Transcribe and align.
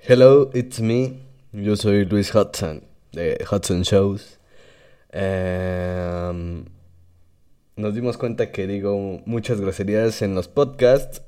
Hello, 0.00 0.50
it's 0.54 0.80
me. 0.80 1.22
Yo 1.52 1.74
soy 1.74 2.04
Luis 2.04 2.32
Hudson 2.32 2.84
de 3.12 3.44
Hudson 3.50 3.82
Shows. 3.82 4.38
Em, 5.10 6.64
nos 7.74 7.94
dimos 7.94 8.16
cuenta 8.16 8.52
que 8.52 8.68
digo 8.68 9.20
muchas 9.26 9.60
groserías 9.60 10.22
en 10.22 10.36
los 10.36 10.46
podcasts, 10.46 11.22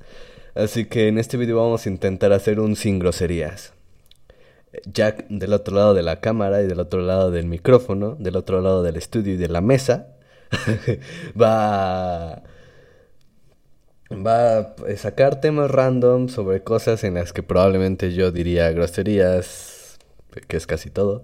así 0.55 0.85
que 0.85 1.09
en 1.09 1.17
este 1.17 1.35
video 1.35 1.57
vamos 1.57 1.85
a 1.85 1.89
intentar 1.89 2.31
hacer 2.31 2.61
un 2.61 2.77
sin 2.77 2.99
groserías. 2.99 3.73
Jack 4.85 5.27
del 5.27 5.51
otro 5.51 5.75
lado 5.75 5.93
de 5.93 6.03
la 6.03 6.21
cámara 6.21 6.61
y 6.61 6.67
del 6.67 6.79
otro 6.79 7.01
lado 7.01 7.31
del 7.31 7.47
micrófono, 7.47 8.15
del 8.17 8.37
otro 8.37 8.61
lado 8.61 8.81
del 8.81 8.95
estudio 8.95 9.33
y 9.33 9.37
de 9.37 9.49
la 9.49 9.59
mesa, 9.59 10.15
va 11.39 12.43
va 14.11 14.59
a 14.59 14.95
sacar 14.97 15.39
temas 15.39 15.69
random 15.69 16.29
sobre 16.29 16.63
cosas 16.63 17.03
en 17.03 17.15
las 17.15 17.31
que 17.33 17.43
probablemente 17.43 18.13
yo 18.13 18.31
diría 18.31 18.71
groserías, 18.71 19.99
que 20.47 20.57
es 20.57 20.67
casi 20.67 20.89
todo, 20.89 21.23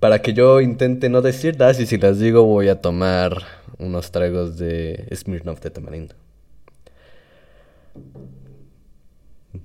para 0.00 0.22
que 0.22 0.32
yo 0.32 0.60
intente 0.60 1.08
no 1.08 1.22
decirlas 1.22 1.80
y 1.80 1.86
si 1.86 1.98
las 1.98 2.18
digo 2.18 2.44
voy 2.44 2.68
a 2.68 2.80
tomar 2.80 3.42
unos 3.78 4.10
tragos 4.10 4.58
de 4.58 5.08
Smirnoff 5.14 5.60
de 5.60 5.70
tamarindo. 5.70 6.14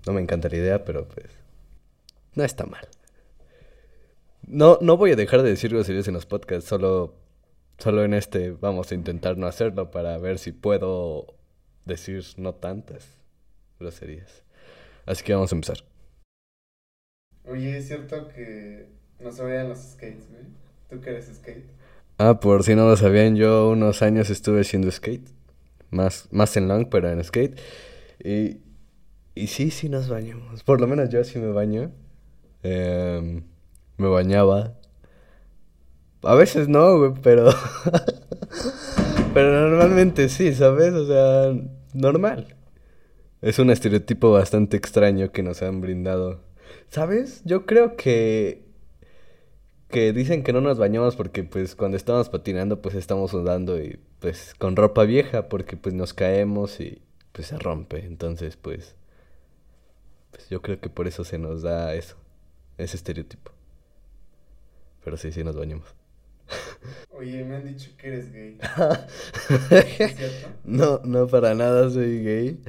No 0.06 0.14
me 0.14 0.22
encanta 0.22 0.50
la 0.50 0.58
idea, 0.58 0.86
pero 0.86 1.08
pues 1.08 1.28
no 2.36 2.44
está 2.44 2.66
mal. 2.66 2.88
No, 4.48 4.78
no 4.82 4.98
voy 4.98 5.12
a 5.12 5.16
dejar 5.16 5.42
de 5.42 5.50
decir 5.50 5.72
groserías 5.72 6.08
en 6.08 6.14
los 6.14 6.26
podcasts, 6.26 6.70
solo, 6.70 7.16
solo 7.78 8.04
en 8.04 8.14
este 8.14 8.52
vamos 8.52 8.92
a 8.92 8.96
intentar 8.96 9.38
no 9.38 9.48
hacerlo 9.48 9.92
para 9.92 10.18
ver 10.18 10.40
si 10.40 10.52
puedo 10.52 11.39
decir 11.86 12.24
no 12.38 12.54
tantas 12.54 13.06
groserías. 13.80 14.44
Así 15.06 15.24
que 15.24 15.34
vamos 15.34 15.52
a 15.52 15.56
empezar. 15.56 15.78
Oye, 17.46 17.78
es 17.78 17.88
cierto 17.88 18.28
que 18.28 18.88
no 19.20 19.32
se 19.32 19.44
vayan 19.44 19.70
los 19.70 19.80
skates, 19.80 20.30
güey. 20.30 20.44
¿Tú 20.90 21.02
qué 21.02 21.12
eres 21.12 21.32
skate? 21.34 21.70
Ah, 22.18 22.40
por 22.40 22.64
si 22.64 22.76
no 22.76 22.88
lo 22.88 22.98
sabían, 22.98 23.36
yo 23.36 23.70
unos 23.70 24.02
años 24.02 24.30
estuve 24.30 24.62
haciendo 24.62 24.92
skate. 24.92 25.30
Más, 25.90 26.28
más 26.32 26.56
en 26.58 26.68
long, 26.68 26.90
pero 26.90 27.10
en 27.10 27.24
skate. 27.24 27.60
Y, 28.24 28.58
y 29.36 29.48
sí, 29.48 29.72
sí 29.72 29.90
nos 29.90 30.10
bañamos. 30.10 30.64
Por 30.64 30.82
lo 30.82 30.88
menos 30.88 31.10
yo 31.10 31.24
sí 31.24 31.40
me 31.40 31.52
baño. 31.52 31.92
Em, 32.62 33.44
me 33.98 34.08
bañaba. 34.08 34.76
A 36.22 36.36
veces 36.36 36.68
no, 36.68 36.98
güey, 36.98 37.14
pero... 37.22 37.50
pero 39.34 39.70
normalmente 39.70 40.30
sí, 40.30 40.54
¿sabes? 40.54 40.94
O 40.94 41.06
sea, 41.06 41.54
normal. 41.94 42.56
Es 43.42 43.60
un 43.60 43.70
estereotipo 43.70 44.32
bastante 44.32 44.78
extraño 44.78 45.32
que 45.32 45.44
nos 45.44 45.62
han 45.62 45.82
brindado. 45.82 46.42
¿Sabes? 46.90 47.42
Yo 47.46 47.66
creo 47.66 47.96
que 47.96 48.68
que 49.90 50.14
dicen 50.14 50.44
que 50.44 50.54
no 50.54 50.62
nos 50.62 50.78
bañamos 50.78 51.16
porque 51.16 51.44
pues 51.44 51.76
cuando 51.76 51.98
estamos 51.98 52.30
patinando 52.30 52.80
pues 52.82 52.94
estamos 52.94 53.32
sudando 53.32 53.82
y 53.82 54.00
pues 54.20 54.54
con 54.60 54.76
ropa 54.76 55.04
vieja 55.04 55.50
porque 55.50 55.78
pues 55.78 55.96
nos 55.96 56.14
caemos 56.14 56.80
y 56.80 57.02
pues 57.32 57.48
se 57.48 57.58
rompe. 57.58 58.06
Entonces 58.06 58.56
pues 58.56 58.96
pues 60.32 60.50
yo 60.50 60.62
creo 60.62 60.80
que 60.80 60.90
por 60.90 61.08
eso 61.08 61.24
se 61.24 61.40
nos 61.40 61.64
da 61.64 61.96
eso, 61.96 62.18
ese 62.78 62.98
estereotipo. 62.98 63.52
Pero 65.04 65.18
sí, 65.18 65.32
sí 65.32 65.44
nos 65.44 65.56
bañamos. 65.56 65.99
Oye, 67.12 67.44
me 67.44 67.56
han 67.58 67.66
dicho 67.66 67.92
que 67.98 68.08
eres 68.08 68.32
gay. 68.32 68.58
¿Es 69.72 70.16
cierto? 70.16 70.48
No, 70.64 71.02
no 71.04 71.28
para 71.28 71.54
nada 71.54 71.90
soy 71.90 72.24
gay. 72.24 72.62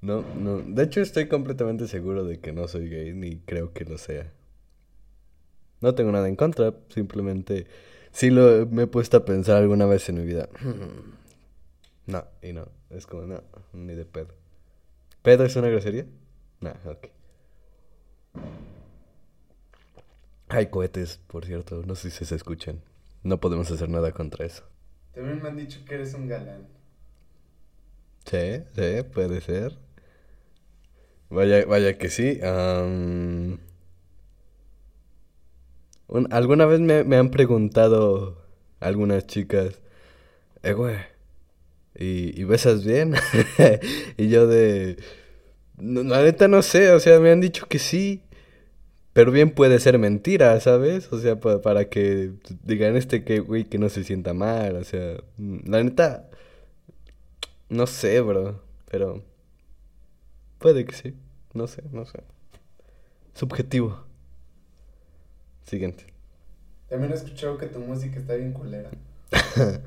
No, 0.00 0.24
no. 0.36 0.58
De 0.60 0.84
hecho, 0.84 1.00
estoy 1.00 1.28
completamente 1.28 1.88
seguro 1.88 2.24
de 2.24 2.40
que 2.40 2.52
no 2.52 2.68
soy 2.68 2.88
gay, 2.88 3.12
ni 3.14 3.38
creo 3.40 3.72
que 3.72 3.84
lo 3.84 3.98
sea. 3.98 4.32
No 5.80 5.94
tengo 5.94 6.12
nada 6.12 6.28
en 6.28 6.36
contra, 6.36 6.74
simplemente 6.88 7.66
sí 8.10 8.30
lo 8.30 8.66
me 8.66 8.84
he 8.84 8.86
puesto 8.86 9.18
a 9.18 9.24
pensar 9.24 9.58
alguna 9.58 9.86
vez 9.86 10.08
en 10.08 10.16
mi 10.16 10.24
vida. 10.24 10.48
No, 12.06 12.22
y 12.42 12.52
no. 12.52 12.68
Es 12.90 13.06
como, 13.06 13.22
no, 13.22 13.42
ni 13.72 13.94
de 13.94 14.04
pedo. 14.04 14.28
¿Pedo 15.22 15.44
es 15.44 15.56
una 15.56 15.68
grosería? 15.68 16.04
No, 16.60 16.70
ok. 16.84 17.08
Hay 20.48 20.66
cohetes, 20.66 21.18
por 21.26 21.46
cierto, 21.46 21.82
no 21.86 21.94
sé 21.94 22.10
si 22.10 22.24
se 22.24 22.34
escuchan. 22.34 22.82
No 23.24 23.40
podemos 23.40 23.70
hacer 23.70 23.88
nada 23.88 24.12
contra 24.12 24.44
eso. 24.44 24.64
También 25.14 25.42
me 25.42 25.48
han 25.48 25.56
dicho 25.56 25.80
que 25.86 25.94
eres 25.94 26.12
un 26.14 26.28
galán. 26.28 26.68
Sí, 28.26 28.62
sí, 28.74 29.02
puede 29.12 29.40
ser. 29.40 29.78
Vaya, 31.30 31.64
vaya 31.64 31.96
que 31.96 32.10
sí. 32.10 32.38
alguna 36.30 36.66
vez 36.66 36.80
me, 36.80 37.16
han 37.16 37.30
preguntado 37.30 38.44
algunas 38.78 39.26
chicas, 39.26 39.80
eh, 40.62 40.74
güey, 40.74 40.96
¿y, 41.96 42.38
¿y 42.38 42.44
besas 42.44 42.84
bien? 42.84 43.14
y 44.18 44.28
yo 44.28 44.46
de... 44.46 44.98
la 45.78 46.22
neta 46.22 46.46
no 46.46 46.60
sé, 46.60 46.90
o 46.92 47.00
sea, 47.00 47.20
me 47.20 47.30
han 47.30 47.40
dicho 47.40 47.66
que 47.66 47.78
sí. 47.78 48.22
Pero 49.14 49.30
bien 49.30 49.50
puede 49.52 49.78
ser 49.78 49.98
mentira, 49.98 50.60
¿sabes? 50.60 51.10
O 51.12 51.20
sea, 51.20 51.38
para, 51.38 51.88
que 51.88 52.32
digan 52.64 52.96
este 52.96 53.22
que, 53.22 53.38
güey, 53.38 53.64
que 53.64 53.78
no 53.78 53.88
se 53.88 54.02
sienta 54.02 54.34
mal. 54.34 54.74
O 54.74 54.82
sea, 54.82 55.18
mm, 55.38 55.70
la 55.70 55.82
neta, 55.84 56.28
no 57.68 57.86
sé, 57.86 58.20
bro. 58.20 58.60
Pero 58.90 59.22
puede 60.58 60.84
que 60.84 60.94
sí. 60.96 61.14
No 61.52 61.68
sé, 61.68 61.84
no 61.92 62.04
sé. 62.06 62.24
Subjetivo. 63.34 64.04
Siguiente. 65.64 66.06
También 66.88 67.12
he 67.12 67.14
escuchado 67.14 67.56
que 67.56 67.66
tu 67.66 67.78
música 67.78 68.18
está 68.18 68.34
bien 68.34 68.52
culera. 68.52 68.90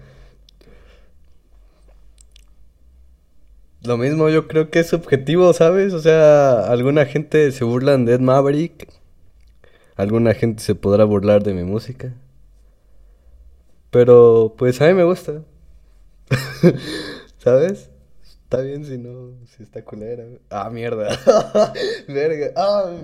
Lo 3.83 3.97
mismo 3.97 4.29
yo 4.29 4.47
creo 4.47 4.69
que 4.69 4.79
es 4.79 4.88
subjetivo, 4.88 5.51
¿sabes? 5.51 5.91
O 5.91 5.99
sea, 5.99 6.71
alguna 6.71 7.05
gente 7.05 7.51
se 7.51 7.65
burlan 7.65 8.05
de 8.05 8.13
Ed 8.13 8.21
Maverick 8.21 8.88
Alguna 9.97 10.35
gente 10.35 10.62
se 10.62 10.75
podrá 10.75 11.06
burlar 11.06 11.44
de 11.44 11.56
mi 11.56 11.63
música. 11.63 12.13
Pero 13.90 14.53
pues 14.56 14.80
a 14.80 14.88
mí 14.88 14.94
me 14.94 15.03
gusta. 15.03 15.44
¿Sabes? 17.40 17.90
Está 18.22 18.62
bien 18.62 18.86
si 18.86 19.00
no, 19.00 19.34
si 19.47 19.63
está 19.63 19.84
culera. 19.84 20.24
Ah, 20.52 20.69
mierda. 20.69 21.18
Verga. 22.07 22.52
Ah. 22.56 22.96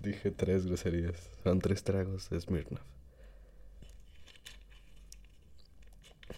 Dije 0.00 0.32
tres 0.32 0.66
groserías. 0.66 1.30
Son 1.44 1.60
tres 1.60 1.84
tragos 1.84 2.28
de 2.28 2.40
Smirnoff. 2.40 2.82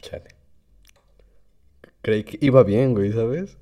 Chale. 0.03 0.29
Creí 2.03 2.23
que 2.23 2.39
iba 2.41 2.63
bien, 2.65 2.93
güey, 2.93 3.13
¿sabes? 3.13 3.57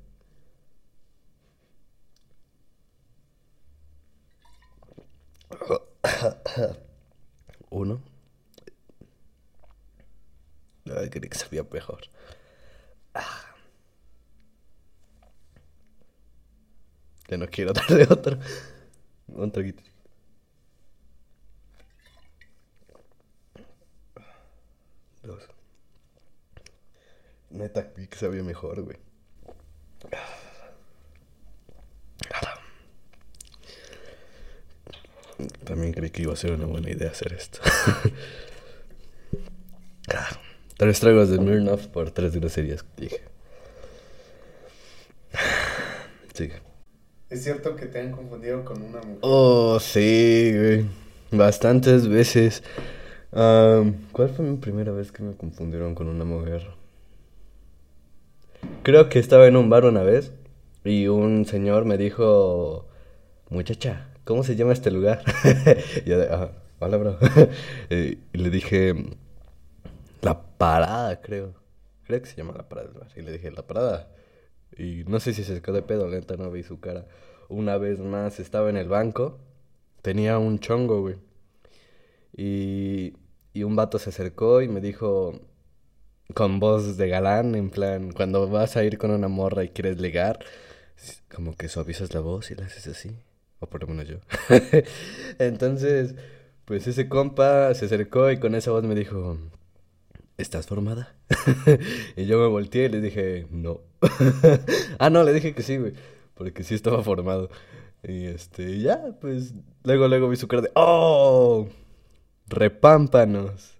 Uno. 7.69 8.01
Ay, 10.85 11.09
quería 11.09 11.29
que 11.29 11.37
sabía 11.37 11.63
mejor. 11.63 12.01
Ah. 13.13 13.55
Ya 17.27 17.37
no 17.37 17.47
quiero 17.47 17.73
darle 17.73 18.07
otro. 18.09 18.39
Un 19.27 19.51
traguito. 19.51 19.83
Dos. 25.23 25.43
Neta, 27.49 27.91
que 27.93 28.15
sabía 28.15 28.43
mejor, 28.43 28.81
güey. 28.83 29.06
También 35.63 35.93
creí 35.93 36.09
que 36.09 36.23
iba 36.23 36.33
a 36.33 36.35
ser 36.35 36.51
una 36.53 36.65
buena 36.65 36.89
idea 36.89 37.11
hacer 37.11 37.33
esto. 37.33 37.59
tres 40.77 40.99
tragos 40.99 41.29
de 41.29 41.37
Smirnoff 41.37 41.87
por 41.87 42.11
tres 42.11 42.35
groserías, 42.35 42.85
dije. 42.95 43.21
Sigue. 46.33 46.61
¿Es 47.29 47.43
cierto 47.43 47.75
que 47.75 47.87
te 47.87 47.99
han 47.99 48.11
confundido 48.11 48.63
con 48.63 48.81
una 48.81 49.01
mujer? 49.01 49.19
Oh, 49.21 49.79
sí, 49.79 50.53
güey. 50.55 50.85
Bastantes 51.31 52.07
veces. 52.07 52.63
¿Cuál 53.31 54.29
fue 54.35 54.45
mi 54.45 54.57
primera 54.57 54.91
vez 54.91 55.11
que 55.11 55.23
me 55.23 55.35
confundieron 55.35 55.93
con 55.93 56.07
una 56.07 56.23
mujer? 56.23 56.65
Creo 58.83 59.09
que 59.09 59.19
estaba 59.19 59.47
en 59.47 59.57
un 59.57 59.69
bar 59.69 59.85
una 59.85 60.01
vez 60.01 60.31
y 60.83 61.07
un 61.07 61.45
señor 61.45 61.85
me 61.85 61.97
dijo, 61.97 62.87
muchacha, 63.49 64.06
¿cómo 64.27 64.43
se 64.43 64.55
llama 64.57 64.73
este 64.73 64.91
lugar? 64.91 65.23
y 66.05 66.09
yo 66.09 66.21
ah, 66.29 66.51
hola, 66.79 66.97
bro. 66.97 67.17
y 67.89 68.37
le 68.37 68.49
dije, 68.49 68.93
la 70.21 70.41
parada, 70.57 71.21
creo. 71.21 71.55
Creo 72.03 72.21
que 72.21 72.27
se 72.27 72.35
llama 72.35 72.53
la 72.55 72.67
parada 72.67 72.89
del 72.89 72.99
bar. 72.99 73.09
Y 73.15 73.21
le 73.21 73.31
dije, 73.31 73.49
la 73.51 73.65
parada. 73.65 74.09
Y 74.77 75.03
no 75.07 75.19
sé 75.21 75.33
si 75.33 75.43
se 75.43 75.61
quedó 75.61 75.75
de 75.75 75.81
pedo, 75.81 76.09
lenta, 76.09 76.35
no 76.35 76.51
vi 76.51 76.63
su 76.63 76.79
cara. 76.79 77.07
Una 77.47 77.77
vez 77.77 77.99
más 77.99 78.39
estaba 78.39 78.69
en 78.69 78.75
el 78.75 78.89
banco, 78.89 79.39
tenía 80.01 80.37
un 80.37 80.59
chongo, 80.59 81.01
güey. 81.01 81.15
Y, 82.35 83.13
y 83.53 83.63
un 83.63 83.75
vato 83.77 83.97
se 83.97 84.09
acercó 84.09 84.61
y 84.61 84.67
me 84.67 84.81
dijo 84.81 85.39
con 86.33 86.59
voz 86.59 86.97
de 86.97 87.07
galán, 87.07 87.55
en 87.55 87.69
plan, 87.69 88.11
cuando 88.11 88.49
vas 88.49 88.75
a 88.75 88.83
ir 88.83 88.97
con 88.97 89.11
una 89.11 89.29
morra 89.29 89.63
y 89.63 89.69
quieres 89.69 90.01
ligar, 90.01 90.39
como 91.33 91.55
que 91.55 91.69
suavizas 91.69 92.13
la 92.13 92.19
voz 92.19 92.51
y 92.51 92.55
la 92.55 92.65
haces 92.65 92.87
así. 92.87 93.15
O 93.59 93.67
por 93.67 93.81
lo 93.81 93.87
menos 93.87 94.07
yo. 94.07 94.17
Entonces, 95.39 96.15
pues 96.65 96.87
ese 96.87 97.09
compa 97.09 97.73
se 97.73 97.85
acercó 97.85 98.29
y 98.31 98.39
con 98.39 98.55
esa 98.55 98.71
voz 98.71 98.83
me 98.83 98.95
dijo, 98.95 99.37
¿estás 100.37 100.67
formada? 100.67 101.15
y 102.15 102.25
yo 102.25 102.39
me 102.39 102.47
volteé 102.47 102.85
y 102.85 102.89
le 102.89 103.01
dije, 103.01 103.47
no. 103.49 103.81
ah, 104.99 105.09
no, 105.09 105.23
le 105.23 105.33
dije 105.33 105.53
que 105.53 105.63
sí, 105.63 105.77
güey. 105.77 105.93
Porque 106.35 106.63
sí 106.63 106.75
estaba 106.75 107.01
formado. 107.03 107.49
Y 108.03 108.25
este, 108.25 108.79
ya, 108.79 109.17
pues, 109.19 109.53
luego, 109.83 110.07
luego 110.07 110.29
vi 110.29 110.35
su 110.35 110.47
cara 110.47 110.61
de, 110.61 110.71
¡oh! 110.75 111.67
Repámpanos. 112.47 113.73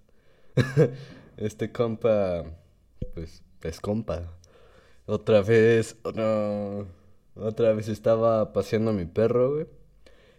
este 1.36 1.70
compa, 1.70 2.44
pues, 3.14 3.42
es 3.62 3.80
compa. 3.80 4.34
Otra 5.06 5.40
vez, 5.40 5.96
no, 6.14 6.86
otra 7.40 7.72
vez 7.72 7.88
estaba 7.88 8.52
paseando 8.52 8.90
a 8.90 8.94
mi 8.94 9.06
perro, 9.06 9.54
güey. 9.54 9.66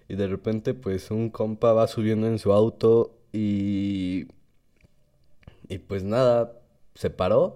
Y 0.07 0.15
de 0.15 0.27
repente, 0.27 0.73
pues, 0.73 1.11
un 1.11 1.29
compa 1.29 1.73
va 1.73 1.87
subiendo 1.87 2.27
en 2.27 2.39
su 2.39 2.51
auto 2.53 3.17
y... 3.31 4.27
Y 5.67 5.77
pues 5.77 6.03
nada, 6.03 6.59
se 6.95 7.09
paró 7.09 7.55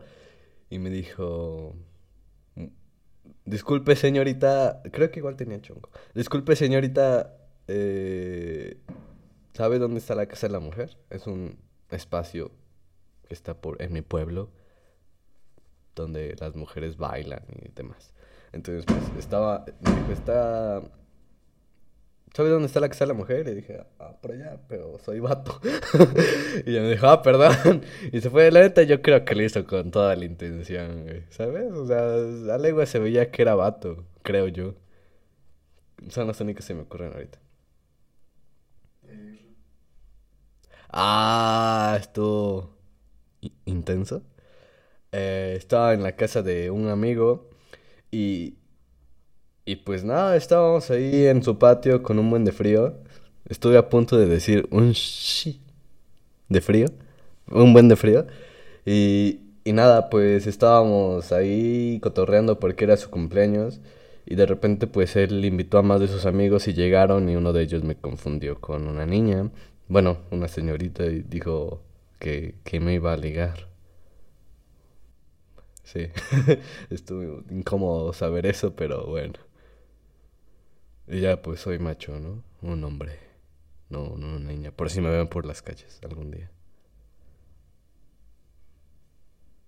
y 0.69 0.79
me 0.79 0.89
dijo... 0.89 1.75
Disculpe, 3.45 3.95
señorita. 3.95 4.81
Creo 4.91 5.11
que 5.11 5.19
igual 5.19 5.35
tenía 5.35 5.61
chongo. 5.61 5.89
Disculpe, 6.13 6.55
señorita. 6.55 7.35
Eh, 7.67 8.77
¿Sabe 9.53 9.79
dónde 9.79 9.99
está 9.99 10.15
la 10.15 10.27
casa 10.27 10.47
de 10.47 10.53
la 10.53 10.59
mujer? 10.59 10.97
Es 11.09 11.27
un 11.27 11.57
espacio 11.89 12.51
que 13.27 13.33
está 13.33 13.59
por 13.59 13.81
en 13.81 13.93
mi 13.93 14.01
pueblo 14.01 14.49
donde 15.95 16.35
las 16.39 16.55
mujeres 16.55 16.97
bailan 16.97 17.43
y 17.61 17.69
demás. 17.69 18.12
Entonces, 18.53 18.85
pues 18.85 19.03
estaba. 19.17 19.65
Me 19.81 19.91
dijo, 19.91 20.11
está 20.13 20.81
¿sabes 22.33 22.51
dónde 22.51 22.65
está 22.67 22.79
la 22.79 22.87
que 22.87 22.93
está 22.93 23.05
la 23.05 23.13
mujer? 23.13 23.47
Y 23.47 23.55
dije, 23.55 23.85
ah, 23.99 24.17
por 24.21 24.31
allá, 24.31 24.59
pero 24.67 24.97
soy 24.99 25.19
vato. 25.19 25.59
y 26.65 26.71
ella 26.71 26.81
me 26.81 26.89
dijo, 26.89 27.07
ah, 27.07 27.21
perdón. 27.21 27.83
Y 28.11 28.21
se 28.21 28.29
fue 28.29 28.43
de 28.43 28.51
la 28.51 28.61
neta, 28.61 28.83
yo 28.83 29.01
creo 29.01 29.23
que 29.23 29.35
lo 29.35 29.43
hizo 29.43 29.65
con 29.65 29.91
toda 29.91 30.15
la 30.15 30.25
intención, 30.25 31.05
¿sabes? 31.29 31.71
O 31.71 31.85
sea, 31.87 32.53
a 32.55 32.57
legua 32.57 32.85
se 32.85 32.99
veía 32.99 33.31
que 33.31 33.41
era 33.43 33.55
vato, 33.55 34.05
creo 34.23 34.47
yo. 34.47 34.75
Son 36.09 36.27
las 36.27 36.39
únicas 36.41 36.63
que 36.65 36.67
se 36.67 36.73
me 36.73 36.81
ocurren 36.81 37.13
ahorita. 37.13 37.39
Ah, 40.89 41.97
estuvo 41.99 42.77
intenso. 43.65 44.23
Eh, 45.11 45.55
estaba 45.57 45.93
en 45.93 46.03
la 46.03 46.15
casa 46.15 46.41
de 46.41 46.71
un 46.71 46.87
amigo 46.89 47.49
y 48.13 48.55
y 49.65 49.77
pues 49.77 50.03
nada, 50.03 50.35
estábamos 50.35 50.91
ahí 50.91 51.25
en 51.27 51.41
su 51.43 51.57
patio 51.57 52.03
con 52.03 52.19
un 52.19 52.29
buen 52.29 52.43
de 52.45 52.51
frío. 52.51 52.95
Estuve 53.47 53.77
a 53.77 53.89
punto 53.89 54.17
de 54.17 54.27
decir 54.27 54.67
un 54.71 54.91
shi 54.91 55.61
de 56.49 56.61
frío. 56.61 56.87
Un 57.49 57.73
buen 57.73 57.87
de 57.87 57.95
frío. 57.95 58.27
Y, 58.85 59.39
y 59.63 59.73
nada, 59.73 60.09
pues 60.09 60.47
estábamos 60.47 61.31
ahí 61.31 61.99
cotorreando 62.01 62.59
porque 62.59 62.83
era 62.85 62.97
su 62.97 63.09
cumpleaños. 63.09 63.79
Y 64.25 64.35
de 64.35 64.45
repente 64.45 64.87
pues 64.87 65.15
él 65.15 65.43
invitó 65.45 65.77
a 65.77 65.81
más 65.83 65.99
de 66.01 66.07
sus 66.07 66.25
amigos 66.25 66.67
y 66.67 66.73
llegaron 66.73 67.29
y 67.29 67.35
uno 67.35 67.53
de 67.53 67.63
ellos 67.63 67.83
me 67.83 67.95
confundió 67.95 68.59
con 68.59 68.87
una 68.87 69.05
niña. 69.05 69.49
Bueno, 69.87 70.17
una 70.31 70.47
señorita 70.49 71.05
y 71.05 71.21
dijo 71.23 71.81
que, 72.19 72.55
que 72.65 72.79
me 72.79 72.95
iba 72.95 73.13
a 73.13 73.17
ligar. 73.17 73.72
Sí, 75.83 76.07
estuvo 76.89 77.43
incómodo 77.49 78.13
saber 78.13 78.45
eso, 78.45 78.75
pero 78.75 79.05
bueno. 79.05 79.33
Y 81.07 81.21
ya 81.21 81.41
pues 81.41 81.61
soy 81.61 81.79
macho, 81.79 82.19
¿no? 82.19 82.43
Un 82.61 82.83
hombre. 82.83 83.17
No, 83.89 84.15
no 84.17 84.37
una 84.37 84.51
niña. 84.51 84.71
Por 84.71 84.89
si 84.89 85.01
me 85.01 85.09
ven 85.09 85.27
por 85.27 85.45
las 85.45 85.61
calles 85.61 85.99
algún 86.03 86.31
día. 86.31 86.49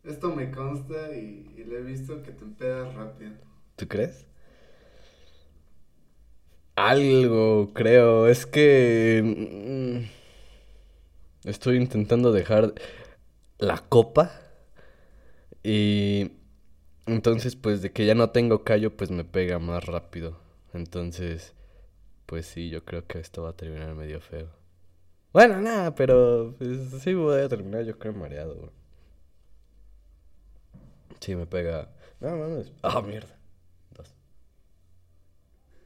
Esto 0.06 0.34
me 0.34 0.52
consta 0.52 1.14
y, 1.14 1.54
y 1.58 1.64
le 1.66 1.80
he 1.80 1.82
visto 1.82 2.24
que 2.24 2.32
te 2.32 2.46
empedas 2.46 2.94
rápido. 2.96 3.34
¿Tú 3.76 3.88
crees? 3.88 4.26
Algo, 6.76 7.72
creo. 7.74 8.28
Es 8.28 8.46
que... 8.46 9.22
Mm, 9.24 10.06
estoy 11.50 11.78
intentando 11.78 12.32
dejar 12.32 12.74
la 13.60 13.80
copa. 13.80 14.32
Y... 15.66 16.32
Entonces, 17.08 17.56
pues 17.56 17.82
de 17.82 17.92
que 17.92 18.06
ya 18.06 18.16
no 18.16 18.30
tengo 18.32 18.64
callo, 18.64 18.96
pues 18.96 19.12
me 19.12 19.24
pega 19.26 19.60
más 19.60 19.84
rápido. 19.86 20.40
Entonces, 20.74 21.54
pues 22.28 22.46
sí, 22.46 22.70
yo 22.70 22.86
creo 22.86 23.08
que 23.08 23.20
esto 23.20 23.44
va 23.44 23.50
a 23.52 23.58
terminar 23.58 23.96
medio 23.96 24.22
feo. 24.22 24.50
Bueno, 25.34 25.62
nada, 25.62 25.96
pero 25.96 26.56
pues, 26.58 27.02
sí 27.04 27.14
voy 27.16 27.42
a 27.42 27.50
terminar, 27.50 27.84
yo 27.84 27.98
creo, 28.00 28.14
mareado. 28.14 28.72
Sí, 31.20 31.36
me 31.36 31.48
pega. 31.48 31.90
No, 32.20 32.38
mames. 32.38 32.72
Ah, 32.84 33.02
mierda. 33.02 33.36
Dos. 33.92 34.16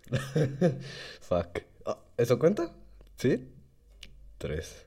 Fuck. 1.22 1.64
Oh, 1.86 2.00
¿Eso 2.18 2.38
cuenta? 2.38 2.74
¿Sí? 3.18 3.50
Tres. 4.38 4.86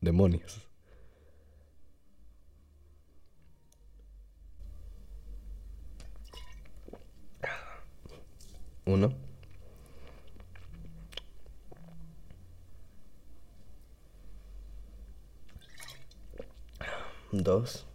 Demonios. 0.00 0.69
Uno. 8.90 9.12
Dos. 17.30 17.86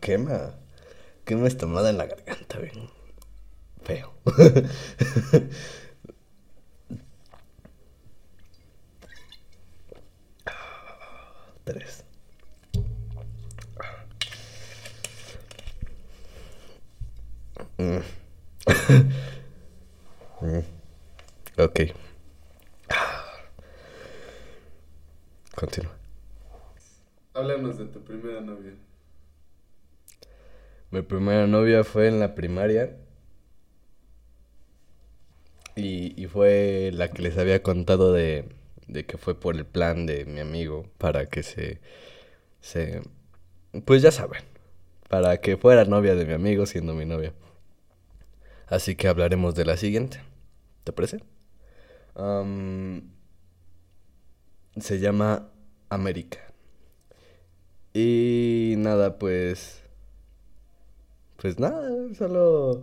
Quema. 0.00 0.54
Quema 1.24 1.46
esta 1.48 1.60
tomada 1.60 1.88
en 1.90 1.98
la 1.98 2.06
garganta, 2.06 2.58
bien. 2.58 2.90
Feo. 3.82 4.12
Tres. 11.64 12.04
Mm. 17.78 18.00
Ok. 21.74 21.94
Continúa. 25.56 25.92
Háblanos 27.34 27.78
de 27.78 27.86
tu 27.86 28.02
primera 28.04 28.40
novia. 28.40 28.72
Mi 30.90 31.02
primera 31.02 31.46
novia 31.46 31.82
fue 31.82 32.06
en 32.08 32.20
la 32.20 32.34
primaria. 32.34 32.96
Y, 35.76 36.20
y 36.22 36.26
fue 36.28 36.90
la 36.92 37.10
que 37.10 37.22
les 37.22 37.36
había 37.36 37.62
contado 37.64 38.12
de, 38.12 38.48
de 38.86 39.04
que 39.04 39.18
fue 39.18 39.38
por 39.38 39.56
el 39.56 39.66
plan 39.66 40.06
de 40.06 40.24
mi 40.24 40.38
amigo 40.38 40.88
para 40.98 41.26
que 41.26 41.42
se, 41.42 41.80
se... 42.60 43.02
Pues 43.84 44.00
ya 44.02 44.12
saben, 44.12 44.44
para 45.08 45.38
que 45.38 45.56
fuera 45.56 45.84
novia 45.84 46.14
de 46.14 46.26
mi 46.26 46.32
amigo 46.34 46.66
siendo 46.66 46.94
mi 46.94 47.04
novia. 47.06 47.32
Así 48.68 48.94
que 48.94 49.08
hablaremos 49.08 49.56
de 49.56 49.64
la 49.64 49.76
siguiente. 49.76 50.20
¿Te 50.84 50.92
parece? 50.92 51.24
Se 54.76 54.98
llama 55.00 55.48
América. 55.88 56.38
Y 57.92 58.74
nada, 58.78 59.18
pues... 59.18 59.82
Pues 61.36 61.58
nada, 61.58 61.88
solo... 62.14 62.82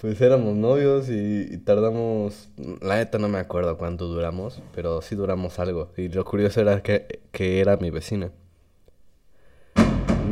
Pues 0.00 0.20
éramos 0.20 0.56
novios 0.56 1.08
y, 1.08 1.58
tardamos... 1.58 2.50
La 2.80 2.96
neta 2.96 3.18
no 3.18 3.28
me 3.28 3.38
acuerdo 3.38 3.78
cuánto 3.78 4.06
duramos, 4.06 4.62
pero 4.74 5.02
sí 5.02 5.14
duramos 5.16 5.58
algo. 5.58 5.92
Y 5.96 6.08
lo 6.08 6.24
curioso 6.24 6.60
era 6.60 6.82
que, 6.82 7.20
que 7.32 7.60
era 7.60 7.76
mi 7.76 7.90
vecina. 7.90 8.32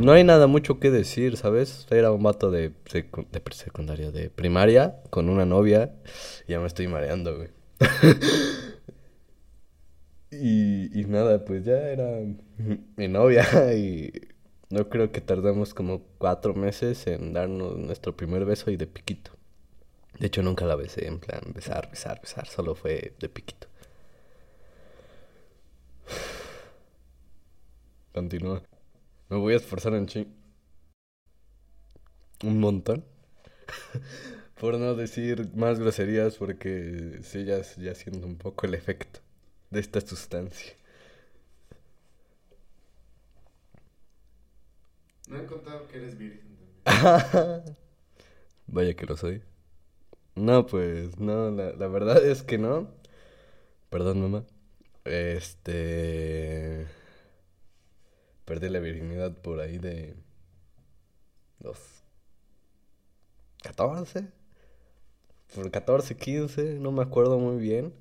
No 0.01 0.11
hay 0.11 0.23
nada 0.23 0.47
mucho 0.47 0.79
que 0.79 0.91
decir, 0.91 1.37
¿sabes? 1.37 1.87
Era 1.89 2.11
un 2.11 2.21
vato 2.21 2.51
de, 2.51 2.69
de 2.91 3.41
secundaria, 3.51 4.11
de 4.11 4.29
primaria, 4.29 5.01
con 5.09 5.27
una 5.27 5.45
novia. 5.45 5.95
Ya 6.47 6.59
me 6.59 6.67
estoy 6.67 6.87
mareando, 6.87 7.35
güey. 7.35 7.56
Y, 10.29 10.99
y 10.99 11.05
nada, 11.05 11.45
pues 11.45 11.63
ya 11.65 11.77
era 11.89 12.19
mi 12.97 13.07
novia 13.07 13.73
y 13.75 14.11
no 14.69 14.89
creo 14.89 15.11
que 15.11 15.21
tardamos 15.21 15.73
como 15.73 16.01
cuatro 16.17 16.53
meses 16.53 17.07
en 17.07 17.33
darnos 17.33 17.77
nuestro 17.77 18.15
primer 18.17 18.45
beso 18.45 18.69
y 18.71 18.77
de 18.77 18.87
piquito. 18.87 19.31
De 20.19 20.27
hecho, 20.27 20.43
nunca 20.43 20.65
la 20.65 20.75
besé 20.75 21.07
en 21.07 21.19
plan 21.19 21.41
besar, 21.55 21.89
besar, 21.91 22.21
besar, 22.21 22.47
solo 22.47 22.75
fue 22.75 23.15
de 23.19 23.29
piquito. 23.29 23.67
Continúa. 28.13 28.61
Me 29.29 29.37
voy 29.37 29.53
a 29.53 29.57
esforzar 29.57 29.93
en 29.95 30.07
ching. 30.07 30.27
Un 32.43 32.59
montón. 32.59 33.03
Por 34.59 34.79
no 34.79 34.95
decir 34.95 35.49
más 35.55 35.79
groserías 35.79 36.35
porque 36.37 37.19
sí, 37.21 37.45
ya, 37.45 37.61
ya 37.77 37.93
siento 37.93 38.25
un 38.25 38.37
poco 38.37 38.65
el 38.65 38.73
efecto 38.73 39.19
de 39.69 39.79
esta 39.79 40.01
sustancia. 40.01 40.73
No 45.27 45.37
he 45.39 45.45
contado 45.45 45.87
que 45.87 45.97
eres 45.97 46.17
virgen 46.17 46.57
también. 46.85 47.75
Vaya 48.67 48.95
que 48.95 49.05
lo 49.05 49.15
soy. 49.15 49.43
No, 50.35 50.65
pues, 50.65 51.19
no, 51.19 51.51
la, 51.51 51.73
la 51.73 51.87
verdad 51.87 52.25
es 52.25 52.43
que 52.43 52.57
no. 52.57 52.89
Perdón, 53.89 54.21
mamá. 54.21 54.45
Este... 55.05 56.87
Perdí 58.45 58.69
la 58.69 58.79
virginidad 58.79 59.33
por 59.37 59.59
ahí 59.59 59.77
de... 59.77 60.15
Los... 61.59 61.77
14. 63.63 64.27
Por 65.55 65.71
14, 65.71 66.15
15, 66.15 66.79
no 66.79 66.91
me 66.91 67.03
acuerdo 67.03 67.39
muy 67.39 67.57
bien. 67.57 67.93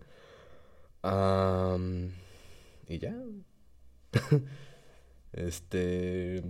Y 2.89 2.99
ya. 2.99 3.15
Este... 5.33 6.43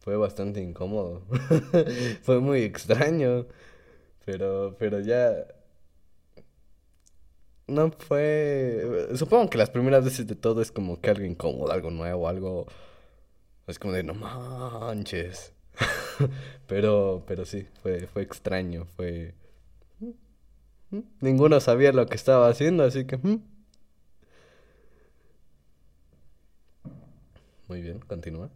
Fue 0.00 0.16
bastante 0.16 0.60
incómodo. 0.60 1.22
Fue 2.22 2.38
muy 2.38 2.62
extraño. 2.62 3.46
Pero, 4.24 4.76
pero 4.78 5.00
ya... 5.00 5.46
No 7.66 7.90
fue... 7.90 9.08
Supongo 9.16 9.50
que 9.50 9.58
las 9.58 9.70
primeras 9.70 10.04
veces 10.04 10.26
de 10.28 10.36
todo 10.36 10.62
es 10.62 10.70
como 10.70 11.00
que 11.00 11.10
algo 11.10 11.24
incómodo, 11.24 11.72
algo 11.72 11.90
nuevo, 11.90 12.28
algo... 12.28 12.66
Es 13.66 13.78
como 13.80 13.94
de 13.94 14.04
no 14.04 14.14
manches. 14.14 15.52
Pero, 16.68 17.24
pero 17.26 17.44
sí, 17.44 17.66
fue, 17.82 18.06
fue 18.06 18.22
extraño, 18.22 18.86
fue... 18.96 19.34
Ninguno 21.20 21.60
sabía 21.60 21.92
lo 21.92 22.06
que 22.06 22.14
estaba 22.16 22.48
haciendo, 22.48 22.84
así 22.84 23.04
que... 23.06 23.16
mm. 23.16 23.42
Muy 27.68 27.82
bien, 27.82 27.98
continúa. 28.00 28.50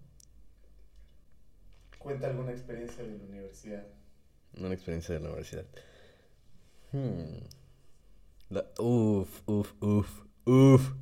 Cuenta 1.98 2.28
alguna 2.28 2.52
experiencia 2.52 3.02
de 3.04 3.18
la 3.18 3.24
universidad. 3.24 3.84
Una 4.58 4.72
experiencia 4.72 5.14
de 5.14 5.20
la 5.20 5.28
universidad. 5.28 5.64
Hmm. 6.92 7.44
La- 8.50 8.66
uf, 8.78 9.42
uf, 9.46 9.72
uf, 9.82 10.08
uf. 10.44 10.92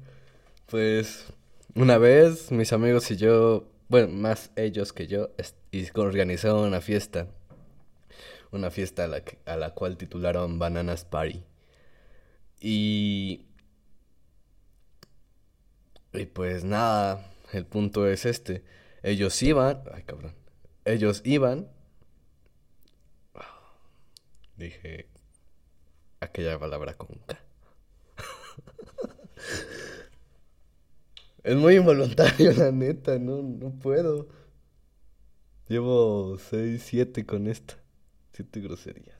Pues 0.67 1.27
una 1.75 1.99
vez 1.99 2.51
mis 2.51 2.73
amigos 2.73 3.11
y 3.11 3.17
yo, 3.17 3.69
bueno, 3.89 4.09
más 4.09 4.51
ellos 4.57 4.93
que 4.93 5.07
yo, 5.07 5.31
organizaron 6.03 6.67
una 6.69 6.81
fiesta. 6.81 7.27
Una 8.51 8.71
fiesta 8.71 9.05
a 9.05 9.09
la, 9.09 9.23
a 9.47 9.57
la 9.57 9.75
cual 9.75 9.97
titularon 9.97 10.59
Bananas 10.59 11.05
Party. 11.05 11.45
Y, 12.61 13.47
y 16.13 16.27
pues 16.27 16.65
nada, 16.65 17.31
el 17.53 17.67
punto 17.67 18.09
es 18.09 18.27
este. 18.27 18.65
Ellos 19.03 19.43
iban, 19.43 19.83
ay 19.93 20.03
cabrón, 20.03 20.35
ellos 20.85 21.23
iban, 21.25 21.69
dije 24.57 25.09
aquella 26.21 26.59
palabra 26.59 26.95
con 26.95 27.17
K. 27.27 27.39
Es 31.45 31.57
muy 31.57 31.77
involuntario, 31.77 32.53
la 32.57 32.73
neta, 32.73 33.19
no, 33.19 33.41
no 33.43 33.71
puedo. 33.79 34.29
Llevo 35.69 36.37
6, 36.39 36.83
7 36.85 37.25
con 37.25 37.47
esta. 37.47 37.75
7 38.39 38.61
groserías. 38.61 39.19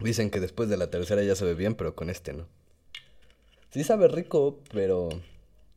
Dicen 0.00 0.30
que 0.30 0.40
después 0.40 0.68
de 0.68 0.76
la 0.76 0.90
tercera 0.90 1.22
ya 1.22 1.36
sabe 1.36 1.54
bien, 1.54 1.74
pero 1.74 1.94
con 1.94 2.10
este 2.10 2.32
no. 2.32 2.48
Sí 3.70 3.84
sabe 3.84 4.08
rico, 4.08 4.60
pero 4.72 5.08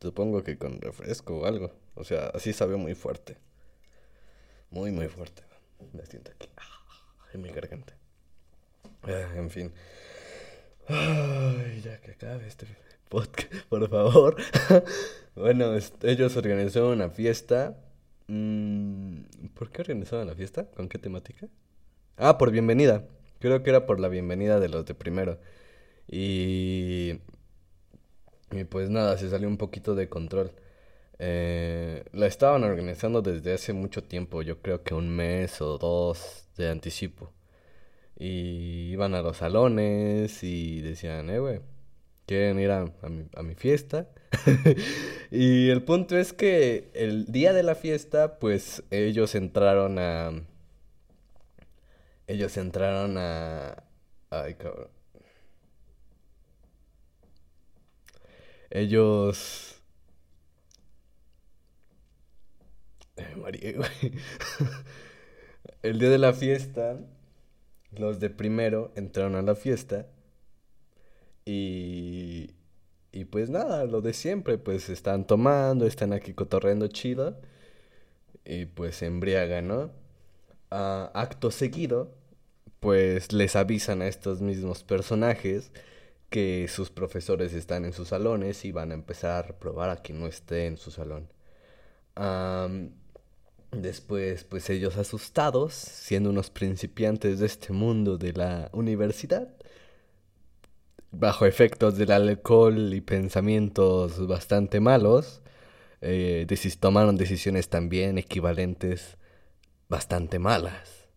supongo 0.00 0.42
que 0.42 0.58
con 0.58 0.80
refresco 0.80 1.40
o 1.40 1.44
algo. 1.46 1.72
O 1.94 2.04
sea, 2.04 2.28
así 2.28 2.52
sabe 2.52 2.76
muy 2.76 2.94
fuerte. 2.94 3.36
Muy, 4.70 4.90
muy 4.90 5.08
fuerte. 5.08 5.42
Me 5.92 6.04
siento 6.06 6.32
aquí. 6.32 6.48
ah, 6.56 6.64
En 7.34 7.42
mi 7.42 7.50
garganta. 7.50 7.94
Ah, 9.02 9.32
en 9.36 9.50
fin. 9.50 9.72
Ay, 10.88 11.80
ya 11.82 12.00
que 12.00 12.12
acabe 12.12 12.46
este 12.46 12.66
por 13.68 13.88
favor. 13.88 14.36
Bueno, 15.36 15.76
ellos 16.02 16.34
organizaron 16.38 16.92
una 16.92 17.10
fiesta. 17.10 17.76
Mm, 18.26 19.20
¿por 19.54 19.70
qué 19.70 19.82
organizaron 19.82 20.26
la 20.26 20.34
fiesta? 20.34 20.64
¿Con 20.70 20.88
qué 20.88 20.98
temática? 20.98 21.46
Ah, 22.16 22.38
por 22.38 22.50
bienvenida. 22.50 23.04
Creo 23.38 23.62
que 23.62 23.68
era 23.68 23.84
por 23.84 24.00
la 24.00 24.08
bienvenida 24.08 24.60
de 24.60 24.70
los 24.70 24.86
de 24.86 24.94
primero. 24.94 25.38
Y, 26.08 27.20
y 28.50 28.64
pues 28.64 28.90
nada, 28.90 29.18
se 29.18 29.28
salió 29.30 29.48
un 29.48 29.58
poquito 29.58 29.94
de 29.94 30.08
control. 30.08 30.52
Eh, 31.18 32.04
la 32.12 32.26
estaban 32.26 32.64
organizando 32.64 33.22
desde 33.22 33.54
hace 33.54 33.72
mucho 33.72 34.04
tiempo, 34.04 34.42
yo 34.42 34.60
creo 34.62 34.82
que 34.84 34.94
un 34.94 35.08
mes 35.08 35.60
o 35.60 35.78
dos 35.78 36.48
de 36.56 36.70
anticipo. 36.70 37.32
Y 38.18 38.90
iban 38.92 39.14
a 39.14 39.22
los 39.22 39.38
salones 39.38 40.42
y 40.42 40.80
decían, 40.82 41.30
eh, 41.30 41.38
güey, 41.40 41.60
¿quieren 42.26 42.58
ir 42.60 42.70
a, 42.70 42.82
a 43.02 43.08
mi, 43.08 43.26
a 43.34 43.42
mi 43.42 43.54
fiesta? 43.54 44.08
Y 45.30 45.70
el 45.70 45.82
punto 45.82 46.16
es 46.16 46.32
que 46.32 46.90
el 46.94 47.26
día 47.26 47.52
de 47.52 47.62
la 47.62 47.74
fiesta, 47.74 48.38
pues 48.38 48.82
ellos 48.90 49.34
entraron 49.34 49.98
a... 49.98 50.30
Ellos 52.26 52.56
entraron 52.56 53.16
a... 53.18 53.82
Ay, 54.30 54.54
cabrón. 54.54 54.88
Ellos... 58.70 59.80
Mareé, 63.36 63.72
güey. 63.76 64.12
El 65.82 65.98
día 65.98 66.10
de 66.10 66.18
la 66.18 66.32
fiesta, 66.32 66.98
los 67.92 68.20
de 68.20 68.30
primero 68.30 68.92
entraron 68.96 69.36
a 69.36 69.42
la 69.42 69.54
fiesta 69.54 70.06
y... 71.46 72.50
Y 73.12 73.24
pues 73.24 73.48
nada, 73.48 73.86
lo 73.86 74.02
de 74.02 74.12
siempre, 74.12 74.58
pues 74.58 74.90
están 74.90 75.26
tomando, 75.26 75.86
están 75.86 76.12
aquí 76.12 76.34
cotorreando 76.34 76.86
chido 76.88 77.40
y 78.44 78.66
pues 78.66 78.96
se 78.96 79.06
embriagan, 79.06 79.68
¿no? 79.68 79.90
Ah, 80.70 81.10
acto 81.14 81.50
seguido, 81.50 82.14
pues 82.78 83.32
les 83.32 83.56
avisan 83.56 84.02
a 84.02 84.08
estos 84.08 84.42
mismos 84.42 84.84
personajes 84.84 85.72
que 86.28 86.68
sus 86.68 86.90
profesores 86.90 87.54
están 87.54 87.86
en 87.86 87.94
sus 87.94 88.08
salones 88.08 88.66
y 88.66 88.72
van 88.72 88.90
a 88.90 88.94
empezar 88.94 89.52
a 89.52 89.58
probar 89.58 89.88
a 89.88 89.96
quien 89.96 90.20
no 90.20 90.26
esté 90.26 90.66
en 90.66 90.76
su 90.76 90.90
salón. 90.90 91.28
Después, 93.72 94.44
pues 94.44 94.68
ellos 94.70 94.98
asustados, 94.98 95.72
siendo 95.72 96.30
unos 96.30 96.50
principiantes 96.50 97.38
de 97.38 97.46
este 97.46 97.72
mundo 97.72 98.18
de 98.18 98.32
la 98.34 98.68
universidad, 98.72 99.48
bajo 101.10 101.46
efectos 101.46 101.96
del 101.96 102.10
alcohol 102.10 102.92
y 102.94 103.00
pensamientos 103.00 104.26
bastante 104.26 104.80
malos, 104.80 105.42
eh, 106.00 106.46
tomaron 106.78 107.16
decisiones 107.16 107.68
también 107.68 108.18
equivalentes 108.18 109.16
bastante 109.88 110.38
malas. 110.38 111.08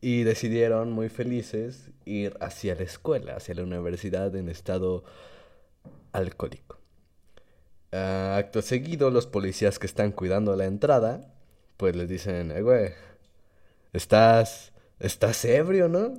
Y 0.00 0.22
decidieron, 0.22 0.92
muy 0.92 1.08
felices, 1.08 1.90
ir 2.04 2.36
hacia 2.40 2.74
la 2.74 2.82
escuela, 2.82 3.36
hacia 3.36 3.54
la 3.54 3.62
universidad 3.62 4.34
en 4.36 4.48
estado 4.48 5.04
alcohólico. 6.12 6.78
Ah, 7.92 8.36
acto 8.38 8.62
seguido, 8.62 9.10
los 9.10 9.26
policías 9.26 9.78
que 9.78 9.86
están 9.86 10.12
cuidando 10.12 10.54
la 10.56 10.66
entrada, 10.66 11.32
pues 11.76 11.96
les 11.96 12.08
dicen, 12.08 12.50
eh, 12.50 12.62
güey, 12.62 12.90
estás, 13.92 14.72
estás 14.98 15.44
ebrio, 15.44 15.88
¿no? 15.88 16.14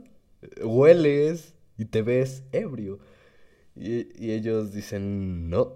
Hueles 0.61 1.53
y 1.77 1.85
te 1.85 2.01
ves 2.01 2.43
ebrio. 2.51 2.99
Y, 3.75 4.07
y 4.23 4.31
ellos 4.33 4.73
dicen, 4.73 5.49
no. 5.49 5.75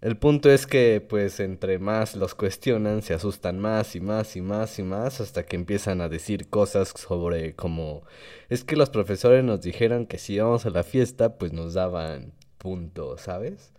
El 0.00 0.16
punto 0.18 0.50
es 0.50 0.66
que, 0.66 1.00
pues, 1.00 1.38
entre 1.38 1.78
más 1.78 2.16
los 2.16 2.34
cuestionan, 2.34 3.02
se 3.02 3.14
asustan 3.14 3.60
más 3.60 3.94
y 3.94 4.00
más 4.00 4.34
y 4.36 4.40
más 4.40 4.78
y 4.80 4.82
más 4.82 5.20
hasta 5.20 5.44
que 5.44 5.54
empiezan 5.54 6.00
a 6.00 6.08
decir 6.08 6.48
cosas 6.50 6.88
sobre 6.88 7.54
como, 7.54 8.02
es 8.48 8.64
que 8.64 8.74
los 8.76 8.90
profesores 8.90 9.44
nos 9.44 9.62
dijeron 9.62 10.06
que 10.06 10.18
si 10.18 10.34
íbamos 10.34 10.66
a 10.66 10.70
la 10.70 10.82
fiesta, 10.82 11.38
pues 11.38 11.52
nos 11.52 11.74
daban 11.74 12.32
puntos, 12.58 13.20
¿sabes? 13.22 13.72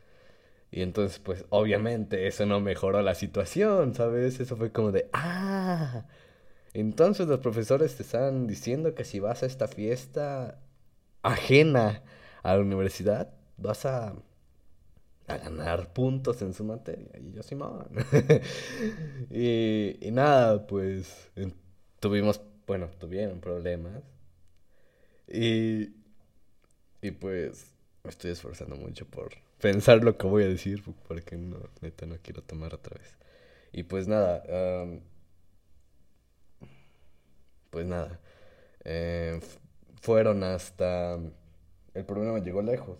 Y 0.71 0.81
entonces, 0.81 1.19
pues, 1.19 1.45
obviamente 1.49 2.27
eso 2.27 2.45
no 2.45 2.61
mejoró 2.61 3.01
la 3.01 3.15
situación, 3.15 3.93
¿sabes? 3.95 4.39
Eso 4.39 4.57
fue 4.57 4.71
como 4.71 4.91
de, 4.93 5.09
ah, 5.13 6.05
entonces 6.74 7.27
los 7.27 7.39
profesores 7.39 7.96
te 7.96 8.03
están 8.03 8.48
diciendo 8.48 8.96
que 8.96 9.06
si 9.06 9.20
vas 9.20 9.44
a 9.44 9.46
esta 9.48 9.68
fiesta 9.68 10.60
ajena 11.24 12.03
a 12.44 12.56
la 12.56 12.62
universidad, 12.62 13.34
vas 13.58 13.86
a 13.86 14.15
a 15.27 15.38
ganar 15.38 15.94
puntos 15.94 16.42
en 16.42 16.53
su 16.53 16.63
materia. 16.63 17.10
Y 17.20 17.32
yo, 17.34 17.44
Simón. 17.44 17.88
y, 19.30 19.98
y 20.06 20.12
nada, 20.12 20.65
pues 20.68 21.32
tuvimos, 22.00 22.42
bueno, 22.68 22.89
tuvieron 23.00 23.39
problemas. 23.39 24.03
Y, 25.27 25.94
y 27.01 27.12
pues 27.12 27.74
me 28.03 28.10
estoy 28.10 28.32
esforzando 28.32 28.75
mucho 28.75 29.06
por 29.06 29.32
pensar 29.60 30.03
lo 30.03 30.18
que 30.18 30.27
voy 30.27 30.44
a 30.44 30.48
decir, 30.48 30.84
porque 31.08 31.38
no, 31.38 31.58
neta, 31.82 32.06
no 32.06 32.18
quiero 32.22 32.42
tomar 32.44 32.74
otra 32.74 32.98
vez. 32.98 33.18
Y 33.72 33.84
pues 33.84 34.08
nada, 34.08 34.44
pues 37.74 37.86
nada, 37.88 38.22
eh, 38.86 39.42
fueron 40.01 40.44
hasta... 40.44 41.20
El 41.96 42.06
problema 42.06 42.39
llegó 42.39 42.62
lejos 42.62 42.98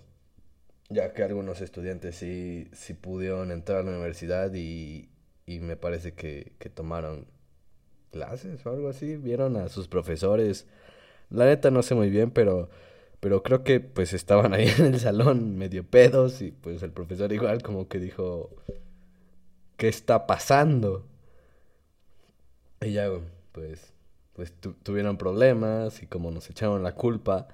ya 0.90 1.14
que 1.14 1.24
algunos 1.24 1.62
estudiantes 1.62 2.16
sí, 2.16 2.70
sí 2.74 2.94
pudieron 2.94 3.52
entrar 3.52 3.80
a 3.80 3.84
la 3.84 3.92
universidad 3.92 4.54
y, 4.54 5.10
y 5.46 5.60
me 5.60 5.76
parece 5.76 6.14
que, 6.14 6.54
que 6.60 6.70
tomaron 6.70 7.28
clases 8.12 8.66
o 8.66 8.72
algo 8.72 8.90
así, 8.90 9.18
vieron 9.18 9.58
a 9.58 9.70
sus 9.70 9.88
profesores. 9.88 10.68
La 11.30 11.46
neta 11.46 11.72
no 11.72 11.84
sé 11.84 11.96
muy 11.96 12.10
bien, 12.10 12.32
pero, 12.32 12.70
pero 13.20 13.44
creo 13.44 13.64
que 13.64 13.80
pues 13.80 14.14
estaban 14.14 14.54
ahí 14.54 14.68
en 14.80 14.96
el 14.96 15.00
salón 15.00 15.58
medio 15.58 15.84
pedos 15.86 16.42
y 16.42 16.52
pues 16.52 16.84
el 16.84 16.92
profesor 16.92 17.34
igual 17.34 17.64
como 17.64 17.88
que 17.88 18.00
dijo, 18.00 18.52
¿qué 19.78 19.88
está 19.88 20.28
pasando? 20.28 21.06
Y 22.82 22.94
ya, 22.94 23.10
pues, 23.52 23.93
pues 24.34 24.54
tuvieron 24.84 25.18
problemas 25.18 26.02
y 26.02 26.08
como 26.08 26.32
nos 26.32 26.50
echaron 26.50 26.84
la 26.84 26.96
culpa, 26.96 27.48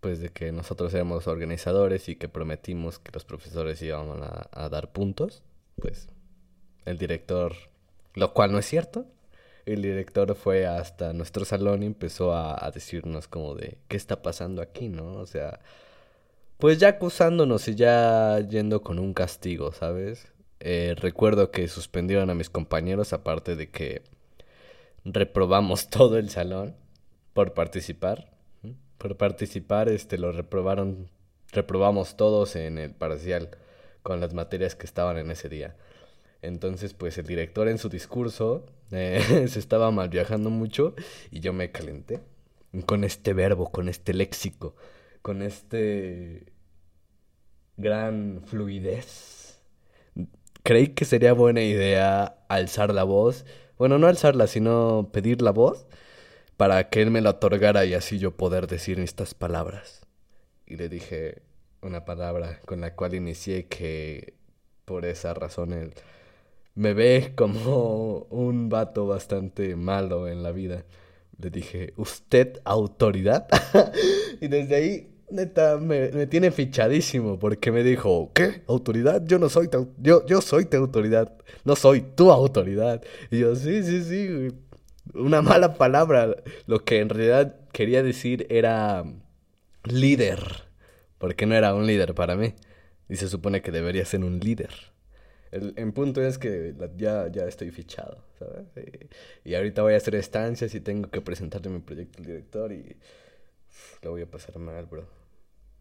pues 0.00 0.20
de 0.20 0.30
que 0.30 0.50
nosotros 0.50 0.92
éramos 0.94 1.26
organizadores 1.26 2.08
y 2.08 2.16
que 2.16 2.28
prometimos 2.28 2.98
que 2.98 3.12
los 3.12 3.24
profesores 3.24 3.80
íbamos 3.82 4.18
a, 4.22 4.68
dar 4.70 4.92
puntos, 4.92 5.42
pues 5.76 6.08
el 6.86 6.96
director, 6.96 7.54
lo 8.14 8.32
cual 8.32 8.52
no 8.52 8.58
es 8.58 8.66
cierto, 8.66 9.04
el 9.66 9.82
director 9.82 10.34
fue 10.34 10.66
hasta 10.66 11.12
nuestro 11.12 11.44
salón 11.44 11.82
y 11.82 11.86
empezó 11.86 12.34
a, 12.34 12.70
decirnos 12.72 13.28
como 13.28 13.54
de, 13.54 13.76
¿qué 13.88 13.98
está 13.98 14.22
pasando 14.22 14.62
aquí, 14.62 14.88
no? 14.88 15.12
O 15.16 15.26
sea, 15.26 15.60
pues 16.56 16.78
ya 16.78 16.88
acusándonos 16.88 17.68
y 17.68 17.74
ya 17.74 18.40
yendo 18.40 18.82
con 18.82 18.98
un 18.98 19.12
castigo, 19.12 19.72
¿sabes? 19.72 20.28
Eh, 20.60 20.94
recuerdo 20.98 21.50
que 21.50 21.68
suspendieron 21.68 22.30
a 22.30 22.34
mis 22.34 22.50
compañeros 22.50 23.12
aparte 23.12 23.56
de 23.56 23.70
que 23.70 24.02
reprobamos 25.04 25.88
todo 25.90 26.18
el 26.18 26.30
salón 26.30 26.76
por 27.32 27.54
participar 27.54 28.30
por 29.00 29.16
participar, 29.16 29.88
este, 29.88 30.18
lo 30.18 30.30
reprobaron, 30.30 31.08
reprobamos 31.52 32.18
todos 32.18 32.54
en 32.54 32.76
el 32.76 32.92
parcial 32.92 33.48
con 34.02 34.20
las 34.20 34.34
materias 34.34 34.74
que 34.74 34.84
estaban 34.84 35.16
en 35.16 35.30
ese 35.30 35.48
día. 35.48 35.74
Entonces, 36.42 36.92
pues 36.92 37.16
el 37.16 37.24
director 37.24 37.66
en 37.68 37.78
su 37.78 37.88
discurso 37.88 38.66
eh, 38.90 39.46
se 39.48 39.58
estaba 39.58 39.90
mal 39.90 40.10
viajando 40.10 40.50
mucho 40.50 40.94
y 41.30 41.40
yo 41.40 41.54
me 41.54 41.72
calenté 41.72 42.20
con 42.84 43.02
este 43.02 43.32
verbo, 43.32 43.72
con 43.72 43.88
este 43.88 44.12
léxico, 44.12 44.76
con 45.22 45.40
este 45.40 46.52
gran 47.78 48.42
fluidez. 48.44 49.62
Creí 50.62 50.88
que 50.88 51.06
sería 51.06 51.32
buena 51.32 51.62
idea 51.62 52.36
alzar 52.50 52.92
la 52.92 53.04
voz, 53.04 53.46
bueno, 53.80 53.98
no 53.98 54.08
alzarla, 54.08 54.46
sino 54.46 55.08
pedir 55.10 55.40
la 55.40 55.52
voz 55.52 55.86
para 56.58 56.90
que 56.90 57.00
él 57.00 57.10
me 57.10 57.22
la 57.22 57.30
otorgara 57.30 57.86
y 57.86 57.94
así 57.94 58.18
yo 58.18 58.36
poder 58.36 58.66
decir 58.66 59.00
estas 59.00 59.32
palabras. 59.32 60.06
Y 60.66 60.76
le 60.76 60.90
dije 60.90 61.40
una 61.80 62.04
palabra 62.04 62.60
con 62.66 62.82
la 62.82 62.94
cual 62.94 63.14
inicié 63.14 63.68
que 63.68 64.34
por 64.84 65.06
esa 65.06 65.32
razón 65.32 65.72
él 65.72 65.94
me 66.74 66.92
ve 66.92 67.32
como 67.34 68.26
un 68.28 68.68
vato 68.68 69.06
bastante 69.06 69.74
malo 69.76 70.28
en 70.28 70.42
la 70.42 70.52
vida. 70.52 70.84
Le 71.38 71.48
dije, 71.48 71.94
¿usted 71.96 72.60
autoridad? 72.66 73.48
y 74.42 74.48
desde 74.48 74.76
ahí, 74.76 75.09
neta, 75.30 75.76
me, 75.78 76.10
me, 76.10 76.26
tiene 76.26 76.50
fichadísimo 76.50 77.38
porque 77.38 77.72
me 77.72 77.82
dijo, 77.82 78.30
¿qué? 78.34 78.62
¿Autoridad? 78.66 79.24
Yo 79.26 79.38
no 79.38 79.48
soy 79.48 79.68
yo, 79.98 80.26
yo 80.26 80.40
soy 80.40 80.64
tu 80.64 80.76
autoridad, 80.76 81.32
no 81.64 81.76
soy 81.76 82.02
tu 82.02 82.30
autoridad. 82.30 83.02
Y 83.30 83.40
yo, 83.40 83.54
sí, 83.56 83.82
sí, 83.82 84.04
sí, 84.04 84.48
una 85.14 85.42
mala 85.42 85.74
palabra. 85.74 86.36
Lo 86.66 86.84
que 86.84 87.00
en 87.00 87.08
realidad 87.08 87.56
quería 87.72 88.02
decir 88.02 88.46
era 88.50 89.04
líder, 89.84 90.64
porque 91.18 91.46
no 91.46 91.54
era 91.54 91.74
un 91.74 91.86
líder 91.86 92.14
para 92.14 92.36
mí. 92.36 92.54
Y 93.08 93.16
se 93.16 93.28
supone 93.28 93.62
que 93.62 93.72
debería 93.72 94.04
ser 94.04 94.24
un 94.24 94.38
líder. 94.38 94.70
El, 95.50 95.92
punto 95.92 96.22
es 96.22 96.38
que 96.38 96.74
ya, 96.96 97.26
ya 97.26 97.44
estoy 97.44 97.72
fichado, 97.72 98.22
¿sabes? 98.38 98.66
Y, 99.44 99.54
ahorita 99.54 99.82
voy 99.82 99.94
a 99.94 99.96
hacer 99.96 100.14
estancias 100.14 100.72
y 100.76 100.80
tengo 100.80 101.10
que 101.10 101.20
presentarle 101.20 101.70
mi 101.70 101.80
proyecto 101.80 102.18
al 102.20 102.24
director 102.24 102.72
y 102.72 102.96
lo 104.02 104.12
voy 104.12 104.22
a 104.22 104.30
pasar 104.30 104.58
mal, 104.58 104.86
bro. 104.86 105.19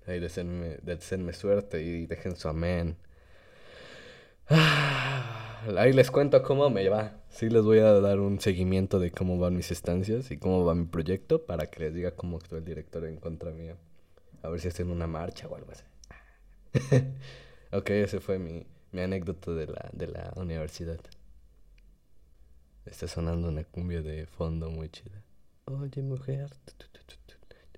Ahí 0.09 0.19
deseenme, 0.19 1.33
suerte 1.33 1.83
y 1.83 2.07
dejen 2.07 2.35
su 2.35 2.47
amén. 2.47 2.97
ahí 5.77 5.93
les 5.93 6.09
cuento 6.09 6.41
cómo 6.41 6.67
me 6.71 6.89
va. 6.89 7.21
Sí, 7.29 7.47
les 7.47 7.61
voy 7.61 7.77
a 7.77 7.93
dar 7.99 8.19
un 8.19 8.39
seguimiento 8.39 8.99
de 8.99 9.11
cómo 9.11 9.37
van 9.37 9.55
mis 9.55 9.69
estancias 9.69 10.31
y 10.31 10.37
cómo 10.37 10.65
va 10.65 10.73
mi 10.73 10.85
proyecto 10.85 11.45
para 11.45 11.67
que 11.67 11.81
les 11.81 11.93
diga 11.93 12.11
cómo 12.11 12.37
actúa 12.37 12.57
el 12.57 12.65
director 12.65 13.05
en 13.05 13.17
contra 13.17 13.51
mío. 13.51 13.75
A 14.41 14.49
ver 14.49 14.59
si 14.59 14.69
hacen 14.69 14.89
una 14.89 15.05
marcha 15.05 15.47
o 15.47 15.55
algo 15.55 15.71
así. 15.71 15.83
ok, 17.71 17.89
ese 17.91 18.19
fue 18.19 18.39
mi, 18.39 18.65
mi 18.91 19.01
anécdota 19.01 19.51
de 19.51 19.67
la, 19.67 19.89
de 19.93 20.07
la 20.07 20.33
universidad. 20.37 20.99
Está 22.87 23.07
sonando 23.07 23.49
una 23.49 23.63
cumbia 23.63 24.01
de 24.01 24.25
fondo 24.25 24.71
muy 24.71 24.89
chida. 24.89 25.21
Oye, 25.65 26.01
mujer, 26.01 26.49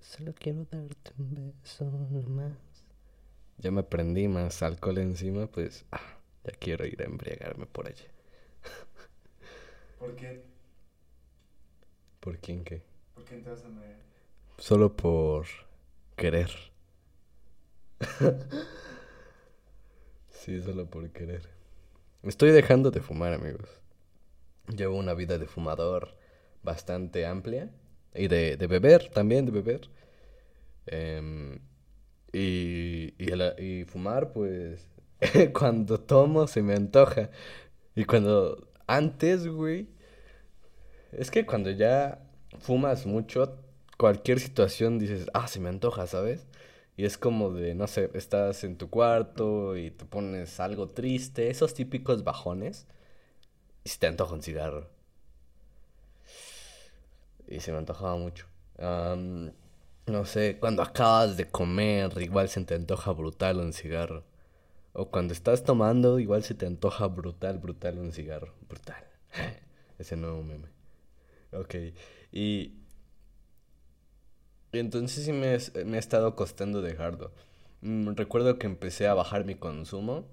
solo 0.02 0.34
quiero 0.38 0.66
darte 0.70 1.12
un 1.18 1.54
beso 1.62 1.86
nomás. 1.86 2.58
Ya 3.58 3.72
me 3.72 3.84
prendí 3.84 4.28
más 4.28 4.62
alcohol 4.64 4.98
encima, 4.98 5.48
pues. 5.48 5.86
Ah. 5.92 6.18
Ya 6.44 6.52
quiero 6.54 6.86
ir 6.86 7.02
a 7.02 7.06
embriagarme 7.06 7.66
por 7.68 7.88
allá. 7.88 8.06
¿Por 10.00 10.16
qué? 10.16 10.44
¿Por 12.20 12.40
quién 12.40 12.64
qué? 12.64 12.82
¿Por 13.14 13.26
qué 13.26 13.38
te 13.38 13.50
vas 13.50 13.64
a 13.64 13.70
Solo 14.58 14.96
por 14.96 15.46
querer. 16.16 16.52
sí, 20.30 20.62
solo 20.62 20.88
por 20.88 21.10
querer. 21.12 21.48
Estoy 22.24 22.52
dejando 22.52 22.92
de 22.92 23.02
fumar, 23.02 23.34
amigos. 23.34 23.70
Llevo 24.68 24.98
una 24.98 25.14
vida 25.14 25.38
de 25.38 25.48
fumador 25.48 26.18
bastante 26.64 27.26
amplia. 27.26 27.72
Y 28.16 28.28
de, 28.28 28.58
de 28.58 28.68
beber, 28.68 29.10
también 29.10 29.46
de 29.46 29.52
beber. 29.52 29.90
Em, 30.88 31.60
y, 32.34 33.14
y, 33.20 33.34
y 33.64 33.86
fumar, 33.86 34.34
pues 34.34 34.88
cuando 35.54 36.00
tomo 36.00 36.48
se 36.48 36.62
me 36.64 36.76
antoja. 36.76 37.30
Y 37.96 38.06
cuando 38.06 38.68
antes, 38.88 39.48
güey, 39.48 39.90
es 41.12 41.32
que 41.32 41.46
cuando 41.46 41.72
ya 41.72 42.20
fumas 42.60 43.06
mucho, 43.06 43.58
cualquier 43.98 44.40
situación 44.40 45.00
dices, 45.00 45.28
ah, 45.34 45.48
se 45.48 45.60
me 45.60 45.70
antoja, 45.70 46.08
¿sabes? 46.08 46.48
Y 46.98 47.06
es 47.06 47.18
como 47.18 47.52
de, 47.52 47.76
no 47.76 47.88
sé, 47.88 48.10
estás 48.14 48.64
en 48.64 48.78
tu 48.78 48.90
cuarto 48.90 49.78
y 49.78 49.92
te 49.92 50.06
pones 50.06 50.60
algo 50.60 50.88
triste, 50.90 51.50
esos 51.50 51.74
típicos 51.74 52.24
bajones, 52.24 52.88
y 53.84 53.90
se 53.90 54.00
te 54.00 54.08
antoja 54.08 54.34
un 54.34 54.42
cigarro. 54.44 54.90
Y 57.52 57.60
se 57.60 57.72
me 57.72 57.78
antojaba 57.78 58.16
mucho. 58.18 58.48
no 58.78 60.26
sé, 60.26 60.58
cuando 60.60 60.82
acabas 60.82 61.38
de 61.38 61.50
comer, 61.50 62.12
igual 62.22 62.50
se 62.50 62.64
te 62.64 62.76
antoja 62.76 63.12
brutal 63.12 63.60
un 63.60 63.74
cigarro. 63.74 64.24
O 64.94 65.10
cuando 65.10 65.34
estás 65.34 65.64
tomando, 65.64 66.20
igual 66.20 66.44
se 66.44 66.54
te 66.54 66.66
antoja 66.66 67.08
brutal, 67.08 67.60
brutal 67.60 68.00
un 68.00 68.12
cigarro. 68.12 68.54
Brutal. 68.68 69.04
Ese 70.00 70.16
nuevo 70.16 70.44
meme. 70.44 70.70
Ok. 71.52 71.76
Y. 72.32 72.78
Entonces 74.74 75.26
sí 75.26 75.34
me, 75.34 75.58
me 75.86 75.98
ha 75.98 76.00
estado 76.00 76.36
costando 76.36 76.82
dejarlo. 76.82 77.32
Mm, 77.82 78.14
recuerdo 78.16 78.58
que 78.58 78.68
empecé 78.68 79.08
a 79.08 79.14
bajar 79.14 79.46
mi 79.46 79.56
consumo. 79.56 80.26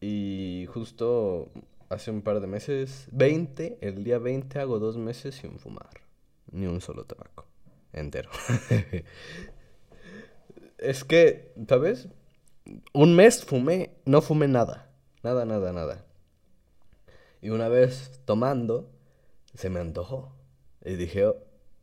Y 0.00 0.66
justo 0.72 1.50
hace 1.88 2.10
un 2.10 2.22
par 2.22 2.40
de 2.40 2.46
meses, 2.46 3.08
20, 3.12 3.78
el 3.82 4.02
día 4.02 4.18
20 4.18 4.58
hago 4.58 4.78
dos 4.78 4.96
meses 4.96 5.36
sin 5.36 5.58
fumar. 5.58 6.01
Ni 6.52 6.66
un 6.66 6.80
solo 6.80 7.04
tabaco. 7.04 7.46
Entero. 7.92 8.30
es 10.78 11.04
que, 11.04 11.52
¿sabes? 11.68 12.08
Un 12.92 13.16
mes 13.16 13.44
fumé, 13.44 13.90
no 14.04 14.22
fumé 14.22 14.48
nada. 14.48 14.90
Nada, 15.22 15.44
nada, 15.44 15.72
nada. 15.72 16.04
Y 17.40 17.50
una 17.50 17.68
vez 17.68 18.20
tomando, 18.24 18.90
se 19.54 19.68
me 19.68 19.80
antojó. 19.80 20.32
Y 20.84 20.94
dije, 20.94 21.26
oh, 21.26 21.36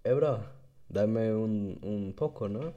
eh, 0.04 0.14
bro, 0.14 0.46
dame 0.88 1.34
un, 1.34 1.80
un 1.84 2.14
poco, 2.16 2.50
¿no? 2.50 2.74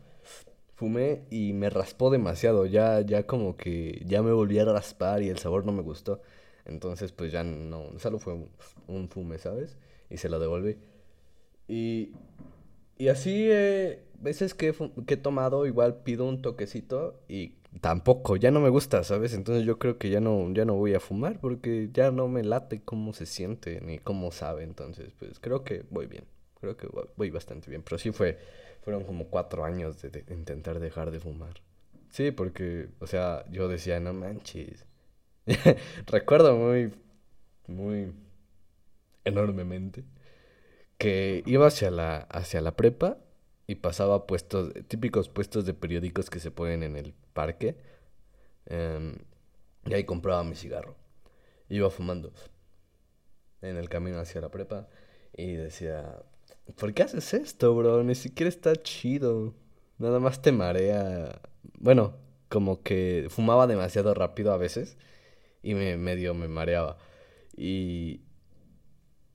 Fumé 0.74 1.26
y 1.31 1.52
me 1.52 1.70
raspó 1.70 2.11
demasiado. 2.11 2.66
Ya, 2.66 3.00
ya 3.00 3.26
como 3.26 3.57
que 3.57 4.02
ya 4.07 4.22
me 4.22 4.33
volví 4.33 4.59
a 4.59 4.64
raspar 4.64 5.22
y 5.22 5.28
el 5.28 5.38
sabor 5.38 5.64
no 5.64 5.72
me 5.72 5.83
gustó. 5.83 6.20
Entonces, 6.64 7.12
pues 7.12 7.33
ya 7.33 7.42
no, 7.42 7.98
solo 7.98 8.18
fue 8.18 8.37
un, 8.87 9.09
fume, 9.09 9.38
¿sabes? 9.38 9.76
Y 10.11 10.18
se 10.18 10.28
lo 10.28 10.38
devolví. 10.38 10.78
Y, 11.73 12.13
y 12.99 13.09
así, 13.09 13.49
eh, 13.51 14.05
veces 14.21 14.53
que, 14.53 14.75
he 15.07 15.17
tomado, 15.17 15.65
igual 15.65 16.03
pido 16.03 16.27
un 16.27 16.43
toquecito 16.43 17.19
y 17.29 17.55
tampoco, 17.81 18.37
ya 18.37 18.51
no 18.51 18.61
me 18.61 18.69
gusta, 18.69 19.03
¿sabes? 19.05 19.33
Entonces 19.33 19.65
yo 19.65 19.79
creo 19.79 19.97
que 19.97 20.11
ya 20.11 20.21
no, 20.21 20.53
ya 20.53 20.67
no 20.67 20.75
voy 20.75 20.93
a 20.93 21.01
fumar 21.01 21.41
porque 21.41 21.89
ya 21.91 22.11
no 22.11 22.29
me 22.29 22.43
late 22.43 22.83
cómo 22.83 23.15
se 23.15 23.25
siente 23.25 23.81
ni 23.81 23.99
cómo 23.99 24.33
sabe. 24.33 24.65
Entonces, 24.65 25.15
pues 25.19 25.41
creo 25.41 25.65
que 25.65 25.87
voy 25.89 26.05
bien, 26.05 26.25
creo 26.61 26.77
que 26.77 26.89
voy 27.17 27.31
bastante 27.31 27.71
bien. 27.71 27.83
Pero 27.83 27.97
sí 27.97 28.13
fue, 28.13 28.39
fueron 28.83 29.05
como 29.05 29.29
cuatro 29.29 29.65
años 29.65 30.03
de 30.03 30.27
intentar 30.29 30.79
dejar 30.79 31.11
de 31.11 31.21
fumar. 31.21 31.55
Sí, 32.11 32.33
porque, 32.33 32.91
o 33.01 33.07
sea, 33.07 33.47
yo 33.51 33.69
decía, 33.69 33.99
no 33.99 34.13
manches 34.13 34.85
Recuerdo 36.07 36.55
muy, 36.55 36.93
muy 37.67 38.13
enormemente 39.25 40.05
que 41.03 41.43
iba 41.47 41.67
hacia 41.67 41.91
la, 41.91 42.19
hacia 42.31 42.61
la 42.61 42.77
prepa 42.77 43.19
y 43.67 43.75
pasaba 43.75 44.25
puestos, 44.25 44.73
típicos 44.87 45.29
puestos 45.29 45.67
de 45.67 45.75
periódicos 45.75 46.31
que 46.31 46.38
se 46.38 46.53
ponen 46.53 46.85
en 46.85 46.95
el 46.95 47.12
parque. 47.33 47.77
Em, 48.67 49.17
y 49.85 49.95
ahí 49.95 50.05
compraba 50.05 50.45
mi 50.45 50.55
cigarro. 50.55 50.95
Iba 51.69 51.91
fumando 51.91 52.33
en 53.62 53.79
el 53.79 53.88
camino 53.88 54.21
hacia 54.21 54.41
la 54.41 54.51
prepa 54.51 54.87
y 55.37 55.55
decía, 55.55 56.23
¿por 56.77 56.95
qué 56.95 57.03
haces 57.03 57.35
esto, 57.35 57.75
bro? 57.75 58.05
Ni 58.05 58.15
siquiera 58.15 58.49
está 58.49 58.77
chido. 58.77 59.55
Nada 59.99 60.21
más 60.21 60.41
te 60.41 60.53
marea. 60.53 61.41
Bueno, 61.81 62.15
como 62.49 62.85
que 62.85 63.27
fumaba 63.29 63.67
demasiado 63.67 64.15
rápido 64.15 64.53
a 64.53 64.57
veces 64.57 64.97
y 65.65 65.75
me 65.75 65.97
medio 65.97 66.33
me 66.33 66.47
mareaba. 66.47 66.97
Y, 67.57 68.21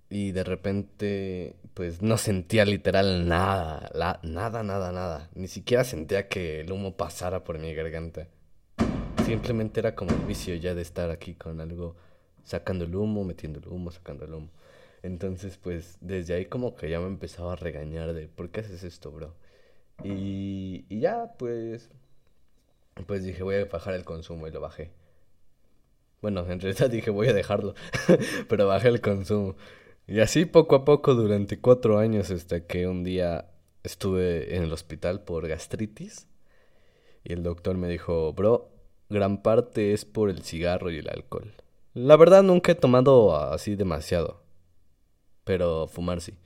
y 0.09 0.31
de 0.31 0.43
repente, 0.43 1.55
pues 1.73 2.01
no 2.01 2.17
sentía 2.17 2.65
literal 2.65 3.27
nada, 3.27 3.89
la, 3.93 4.19
nada, 4.23 4.63
nada, 4.63 4.91
nada. 4.91 5.29
Ni 5.35 5.47
siquiera 5.47 5.83
sentía 5.83 6.29
que 6.29 6.61
el 6.61 6.71
humo 6.71 6.95
pasara 6.95 7.43
por 7.43 7.59
mi 7.59 7.73
garganta. 7.73 8.27
Simplemente 9.25 9.81
era 9.81 9.95
como 9.95 10.11
el 10.11 10.25
vicio 10.25 10.55
ya 10.55 10.73
de 10.73 10.81
estar 10.81 11.11
aquí 11.11 11.33
con 11.33 11.59
algo, 11.59 11.95
sacando 12.43 12.85
el 12.85 12.95
humo, 12.95 13.25
metiendo 13.25 13.59
el 13.59 13.67
humo, 13.67 13.91
sacando 13.91 14.25
el 14.25 14.33
humo. 14.33 14.49
Entonces, 15.03 15.57
pues 15.57 15.97
desde 16.01 16.35
ahí 16.35 16.45
como 16.45 16.75
que 16.75 16.89
ya 16.89 16.99
me 16.99 17.07
empezaba 17.07 17.53
a 17.53 17.55
regañar 17.57 18.13
de, 18.13 18.27
¿por 18.27 18.49
qué 18.49 18.61
haces 18.61 18.83
esto, 18.83 19.11
bro? 19.11 19.35
Y, 20.03 20.85
y 20.89 20.99
ya, 21.01 21.33
pues, 21.37 21.89
pues 23.05 23.23
dije, 23.23 23.43
voy 23.43 23.55
a 23.55 23.65
bajar 23.65 23.93
el 23.93 24.05
consumo 24.05 24.47
y 24.47 24.51
lo 24.51 24.61
bajé. 24.61 24.91
Bueno, 26.21 26.49
en 26.49 26.59
realidad 26.59 26.89
dije 26.91 27.09
voy 27.11 27.27
a 27.27 27.33
dejarlo, 27.33 27.73
pero 28.49 28.67
bajé 28.67 28.87
el 28.89 29.01
consumo. 29.01 29.55
Y 30.07 30.21
así 30.21 30.45
poco 30.45 30.75
a 30.75 30.85
poco 30.85 31.15
durante 31.15 31.59
cuatro 31.59 31.99
años 31.99 32.31
hasta 32.31 32.65
que 32.65 32.87
un 32.87 33.03
día 33.03 33.49
estuve 33.83 34.55
en 34.55 34.63
el 34.63 34.71
hospital 34.71 35.21
por 35.23 35.47
gastritis 35.47 36.27
y 37.23 37.33
el 37.33 37.43
doctor 37.43 37.75
me 37.77 37.89
dijo, 37.89 38.31
bro, 38.33 38.69
gran 39.09 39.41
parte 39.41 39.93
es 39.93 40.05
por 40.05 40.29
el 40.29 40.43
cigarro 40.43 40.91
y 40.91 40.97
el 40.99 41.09
alcohol. 41.09 41.53
La 41.93 42.15
verdad 42.15 42.41
nunca 42.41 42.71
he 42.71 42.75
tomado 42.75 43.35
así 43.35 43.75
demasiado, 43.75 44.41
pero 45.43 45.87
fumar 45.87 46.21
sí. 46.21 46.37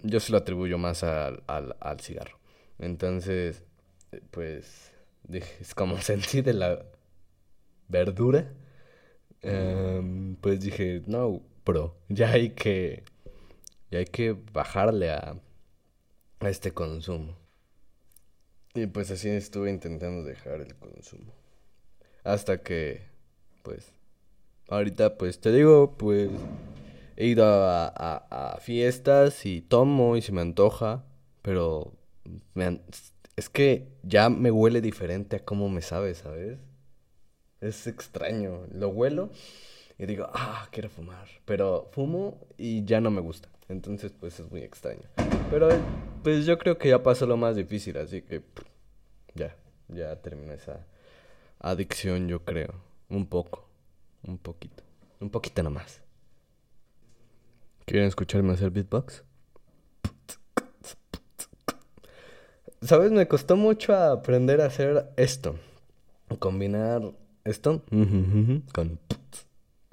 Yo 0.00 0.20
se 0.20 0.30
lo 0.30 0.38
atribuyo 0.38 0.78
más 0.78 1.02
al, 1.02 1.42
al, 1.48 1.74
al 1.80 2.00
cigarro. 2.00 2.38
Entonces, 2.78 3.64
pues, 4.30 4.92
dije, 5.24 5.56
es 5.60 5.74
como 5.74 5.98
sentí 6.02 6.42
de 6.42 6.52
la 6.52 6.84
verdura, 7.88 8.52
em, 9.42 10.36
pues 10.36 10.60
dije, 10.60 11.02
no, 11.06 11.42
bro, 11.66 11.96
ya 12.08 12.30
hay 12.30 12.50
que, 12.50 13.02
ya 13.90 13.98
hay 13.98 14.06
que 14.06 14.36
bajarle 14.52 15.10
a, 15.10 15.36
a 16.40 16.48
este 16.48 16.72
consumo. 16.72 17.36
Y 18.74 18.86
pues 18.86 19.10
así 19.10 19.28
estuve 19.28 19.70
intentando 19.70 20.22
dejar 20.22 20.60
el 20.60 20.74
consumo. 20.76 21.34
Hasta 22.24 22.62
que, 22.62 23.02
pues, 23.62 23.92
ahorita 24.68 25.18
pues 25.18 25.40
te 25.40 25.52
digo, 25.52 25.96
pues 25.96 26.30
he 27.16 27.26
ido 27.26 27.44
a, 27.44 27.86
a, 27.88 28.54
a 28.54 28.60
fiestas 28.60 29.44
y 29.44 29.60
tomo 29.60 30.16
y 30.16 30.22
se 30.22 30.32
me 30.32 30.42
antoja, 30.42 31.04
pero 31.42 31.92
me 32.54 32.80
es 33.36 33.50
que 33.50 33.88
ya 34.02 34.30
me 34.30 34.50
huele 34.50 34.80
diferente 34.80 35.36
a 35.36 35.44
cómo 35.44 35.68
me 35.68 35.82
sabe, 35.82 36.14
¿sabes? 36.14 36.58
Es 37.60 37.86
extraño. 37.86 38.66
Lo 38.72 38.88
huelo 38.88 39.30
y 39.98 40.06
digo, 40.06 40.28
ah, 40.32 40.68
quiero 40.70 40.88
fumar. 40.88 41.26
Pero 41.44 41.88
fumo 41.92 42.38
y 42.56 42.84
ya 42.84 43.00
no 43.00 43.10
me 43.10 43.20
gusta. 43.20 43.48
Entonces, 43.68 44.12
pues 44.12 44.38
es 44.38 44.50
muy 44.50 44.62
extraño. 44.62 45.02
Pero, 45.50 45.68
pues 46.22 46.46
yo 46.46 46.58
creo 46.58 46.78
que 46.78 46.88
ya 46.88 47.02
pasó 47.02 47.26
lo 47.26 47.36
más 47.36 47.56
difícil, 47.56 47.96
así 47.96 48.22
que 48.22 48.42
ya, 49.34 49.56
ya 49.88 50.16
terminó 50.16 50.52
esa 50.52 50.86
adicción, 51.58 52.28
yo 52.28 52.44
creo. 52.44 52.74
Un 53.08 53.26
poco, 53.26 53.68
un 54.24 54.38
poquito, 54.38 54.82
un 55.20 55.30
poquito 55.30 55.62
nomás. 55.62 56.02
¿Quieren 57.84 58.08
escucharme 58.08 58.52
hacer 58.52 58.70
beatbox? 58.70 59.22
¿Sabes? 62.82 63.10
Me 63.10 63.26
costó 63.26 63.56
mucho 63.56 63.94
aprender 63.94 64.60
a 64.60 64.66
hacer 64.66 65.12
esto. 65.16 65.56
Combinar 66.38 67.02
esto 67.44 67.82
con... 68.72 68.98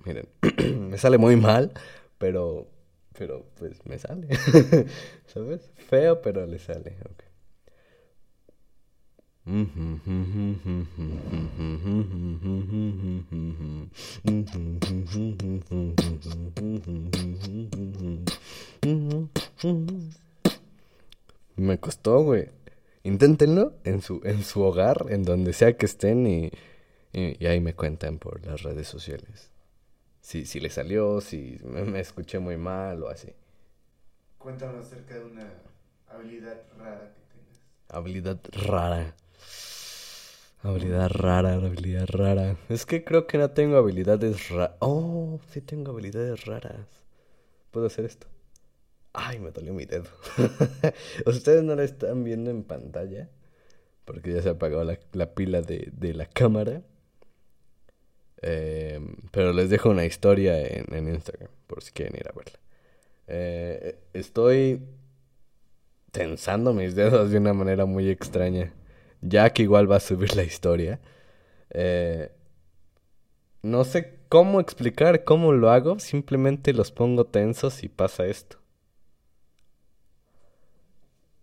Miren, 0.06 0.28
me 0.89 0.98
sale 0.98 1.18
muy 1.18 1.36
mal, 1.36 1.72
pero, 2.18 2.68
pero 3.18 3.46
pues 3.56 3.86
me 3.86 3.98
sale. 3.98 4.28
¿Sabes? 5.28 5.72
Feo, 5.76 6.22
pero 6.22 6.46
le 6.46 6.60
sale. 6.60 6.98
Okay. 7.13 7.30
Me 21.56 21.78
costó, 21.80 22.24
güey. 22.24 22.50
Inténtenlo 23.04 23.74
en 23.84 24.02
su, 24.02 24.22
en 24.24 24.44
su 24.44 24.62
hogar, 24.62 25.08
en 25.10 25.24
donde 25.24 25.52
sea 25.52 25.76
que 25.76 25.86
estén 25.86 26.26
y 26.26 26.52
y, 27.13 27.46
ahí 27.46 27.60
me 27.60 27.76
cuentan 27.76 28.18
por 28.18 28.44
las 28.46 28.63
redes 28.63 28.88
sociales. 28.88 29.53
Si, 30.24 30.46
si 30.46 30.62
le 30.62 30.70
salió, 30.70 31.20
si 31.20 31.60
me, 31.66 32.00
escuché 32.00 32.40
muy 32.40 32.56
mal 32.56 33.04
o 33.04 33.10
así. 33.10 33.34
Cuéntanos 34.38 34.86
acerca 34.86 35.16
de 35.16 35.26
una 35.26 35.54
habilidad 36.08 36.64
rara 36.78 37.14
que 37.14 37.22
tengas. 37.38 37.62
Habilidad 37.90 38.40
rara. 38.54 39.16
Habilidad 40.64 41.10
rara, 41.10 41.56
habilidad 41.56 42.08
rara. 42.08 42.56
Es 42.70 42.86
que 42.86 43.04
creo 43.04 43.28
que 43.28 43.38
no 43.38 43.52
tengo 43.52 43.76
habilidades 43.76 44.48
raras. 44.48 44.78
Oh, 44.80 45.42
sí 45.52 45.60
tengo 45.60 45.92
habilidades 45.92 46.46
raras. 46.46 46.88
Puedo 47.72 47.88
hacer 47.88 48.06
esto. 48.06 48.28
Ay, 49.12 49.40
me 49.40 49.52
dolió 49.52 49.74
mi 49.74 49.84
dedo. 49.86 50.10
Ustedes 51.26 51.64
no 51.64 51.76
la 51.76 51.84
están 51.84 52.24
viendo 52.24 52.50
en 52.50 52.64
pantalla. 52.64 53.30
Porque 54.06 54.34
ya 54.34 54.42
se 54.42 54.50
apagó 54.50 54.86
la, 54.86 54.98
la 55.12 55.34
pila 55.34 55.62
de, 55.62 55.90
de 55.92 56.14
la 56.14 56.28
cámara. 56.28 56.82
Eh, 58.46 59.00
pero 59.32 59.54
les 59.54 59.70
dejo 59.70 59.90
una 59.90 60.06
historia 60.06 60.60
en, 60.62 61.08
Instagram, 61.08 61.50
por 61.66 61.82
si 61.82 61.92
quieren 61.92 62.16
ir 62.16 62.28
a 62.28 62.34
verla. 62.34 62.60
Eh, 63.28 63.98
estoy 64.14 64.82
tensando 66.12 66.74
mis 66.74 66.94
dedos 66.94 67.32
de 67.32 67.38
una 67.38 67.54
manera 67.54 67.86
muy 67.86 68.10
extraña. 68.10 68.74
Ya 69.22 69.50
que 69.52 69.64
igual 69.64 69.90
va 69.90 69.96
a 69.98 70.02
subir 70.02 70.36
la 70.36 70.44
historia. 70.44 71.00
Eh, 71.70 72.32
no 73.62 73.86
sé 73.86 74.20
cómo 74.28 74.60
explicar 74.60 75.24
cómo 75.24 75.54
lo 75.54 75.70
hago. 75.72 76.00
Simplemente 76.00 76.74
los 76.74 76.92
pongo 76.92 77.26
tensos 77.26 77.84
y 77.84 77.90
pasa 77.90 78.26
esto. 78.26 78.58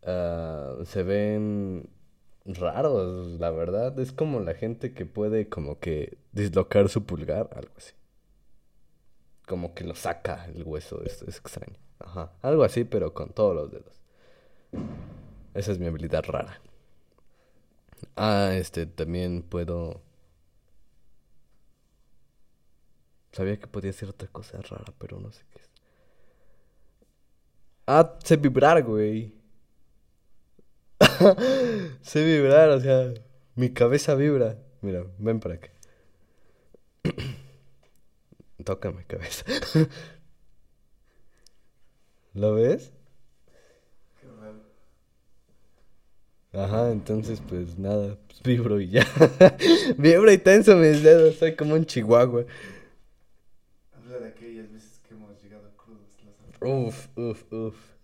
Ah, 0.03 0.77
se 0.85 1.03
ven 1.03 1.89
raros, 2.44 3.38
la 3.40 3.50
verdad. 3.50 3.98
Es 3.98 4.12
como 4.12 4.40
la 4.40 4.55
gente 4.55 4.92
que 4.94 5.07
puede 5.07 5.48
como 5.48 5.79
que 5.79 6.18
dislocar 6.33 6.88
su 6.88 7.05
pulgar, 7.05 7.50
algo 7.55 7.72
así. 7.76 7.94
Como 9.46 9.74
que 9.74 9.85
lo 9.85 9.94
saca 9.94 10.46
el 10.46 10.62
hueso, 10.64 11.03
es, 11.05 11.22
es 11.22 11.38
extraño. 11.38 11.76
Ajá, 11.98 12.33
algo 12.42 12.64
así, 12.64 12.85
pero 12.85 13.12
con 13.12 13.31
todos 13.31 13.55
los 13.55 13.70
dedos. 13.70 14.00
Esa 15.55 15.72
es 15.72 15.79
mi 15.79 15.87
habilidad 15.87 16.24
rara. 16.24 16.61
Ah, 18.16 18.53
este, 18.55 18.87
también 18.87 19.42
puedo... 19.42 20.03
Sabía 23.33 23.59
que 23.59 23.66
podía 23.66 23.90
hacer 23.90 24.09
otra 24.09 24.29
cosa 24.29 24.61
rara, 24.62 24.92
pero 24.98 25.20
no 25.20 25.31
sé 25.33 25.44
qué 25.50 25.61
es. 25.61 25.70
Ah, 27.87 28.18
sé 28.22 28.37
vibrar, 28.37 28.83
güey. 28.83 29.39
sé 32.03 32.25
vibrar, 32.25 32.71
o 32.71 32.81
sea, 32.81 33.13
mi 33.55 33.71
cabeza 33.71 34.15
vibra. 34.15 34.59
Mira, 34.83 35.05
ven 35.19 35.41
para 35.41 35.55
acá. 35.57 35.71
Toca 38.65 38.91
mi 38.93 39.05
cabeza. 39.05 39.45
¿Lo 42.35 42.55
ves? 42.55 42.93
Ajá, 46.53 46.91
entonces 46.91 47.41
pues 47.49 47.79
nada, 47.79 48.19
pues 48.27 48.43
vibro 48.43 48.81
y 48.81 48.89
ya. 48.89 49.07
vibro 49.99 50.33
y 50.33 50.39
tenso 50.39 50.75
mis 50.77 51.03
dedos, 51.03 51.37
soy 51.37 51.55
como 51.55 51.75
un 51.75 51.87
chihuahua. 51.87 52.45
Habla 53.93 54.19
de 54.19 54.29
aquellas 54.31 54.73
veces 54.73 55.01
que 55.07 55.15
hemos 55.15 55.41
llegado 55.41 55.71
crudos. 55.77 56.09
Uf, 56.61 57.07
uf, 57.17 57.53
uf. 57.53 58.00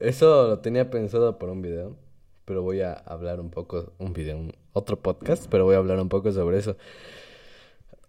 Eso 0.00 0.48
lo 0.48 0.58
tenía 0.60 0.90
pensado 0.90 1.38
para 1.38 1.52
un 1.52 1.62
video, 1.62 1.96
pero 2.44 2.62
voy 2.62 2.80
a 2.82 2.92
hablar 2.92 3.40
un 3.40 3.50
poco, 3.50 3.92
un 3.98 4.12
video, 4.12 4.36
un- 4.38 4.52
otro 4.72 5.00
podcast, 5.00 5.46
pero 5.50 5.64
voy 5.64 5.74
a 5.74 5.78
hablar 5.78 5.98
un 6.00 6.08
poco 6.08 6.30
sobre 6.32 6.58
eso. 6.58 6.76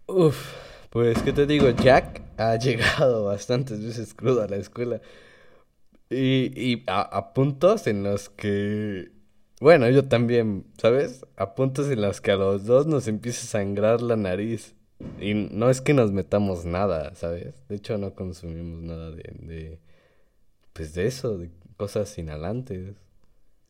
Uf, 0.06 0.54
pues, 0.90 1.22
¿qué 1.22 1.32
te 1.32 1.46
digo? 1.46 1.70
Jack 1.70 2.22
ha 2.38 2.56
llegado 2.58 3.24
bastantes 3.24 3.82
veces 3.84 4.14
crudo 4.14 4.42
a 4.42 4.48
la 4.48 4.56
escuela. 4.56 5.00
Y, 6.10 6.52
y 6.58 6.84
a, 6.86 7.02
a 7.02 7.34
puntos 7.34 7.86
en 7.86 8.02
los 8.02 8.30
que, 8.30 9.10
bueno, 9.60 9.88
yo 9.90 10.08
también, 10.08 10.64
¿sabes? 10.80 11.26
A 11.36 11.54
puntos 11.54 11.90
en 11.90 12.00
los 12.00 12.20
que 12.22 12.30
a 12.32 12.36
los 12.36 12.64
dos 12.64 12.86
nos 12.86 13.08
empieza 13.08 13.42
a 13.44 13.60
sangrar 13.62 14.00
la 14.00 14.16
nariz. 14.16 14.74
Y 15.20 15.34
no 15.34 15.70
es 15.70 15.80
que 15.80 15.94
nos 15.94 16.12
metamos 16.12 16.64
nada, 16.64 17.14
¿sabes? 17.14 17.54
De 17.68 17.76
hecho, 17.76 17.98
no 17.98 18.14
consumimos 18.14 18.82
nada 18.82 19.10
de, 19.10 19.22
de, 19.40 19.80
pues 20.72 20.94
de 20.94 21.06
eso, 21.06 21.36
de 21.38 21.50
cosas 21.78 22.18
inhalantes. 22.18 22.96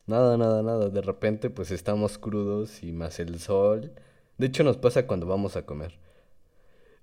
Nada, 0.07 0.37
nada, 0.37 0.61
nada. 0.63 0.89
De 0.89 1.01
repente, 1.01 1.49
pues 1.49 1.71
estamos 1.71 2.17
crudos 2.17 2.83
y 2.83 2.91
más 2.91 3.19
el 3.21 3.39
sol. 3.39 3.93
De 4.37 4.47
hecho, 4.47 4.63
nos 4.65 4.77
pasa 4.77 5.07
cuando 5.07 5.27
vamos 5.27 5.55
a 5.55 5.65
comer. 5.65 5.97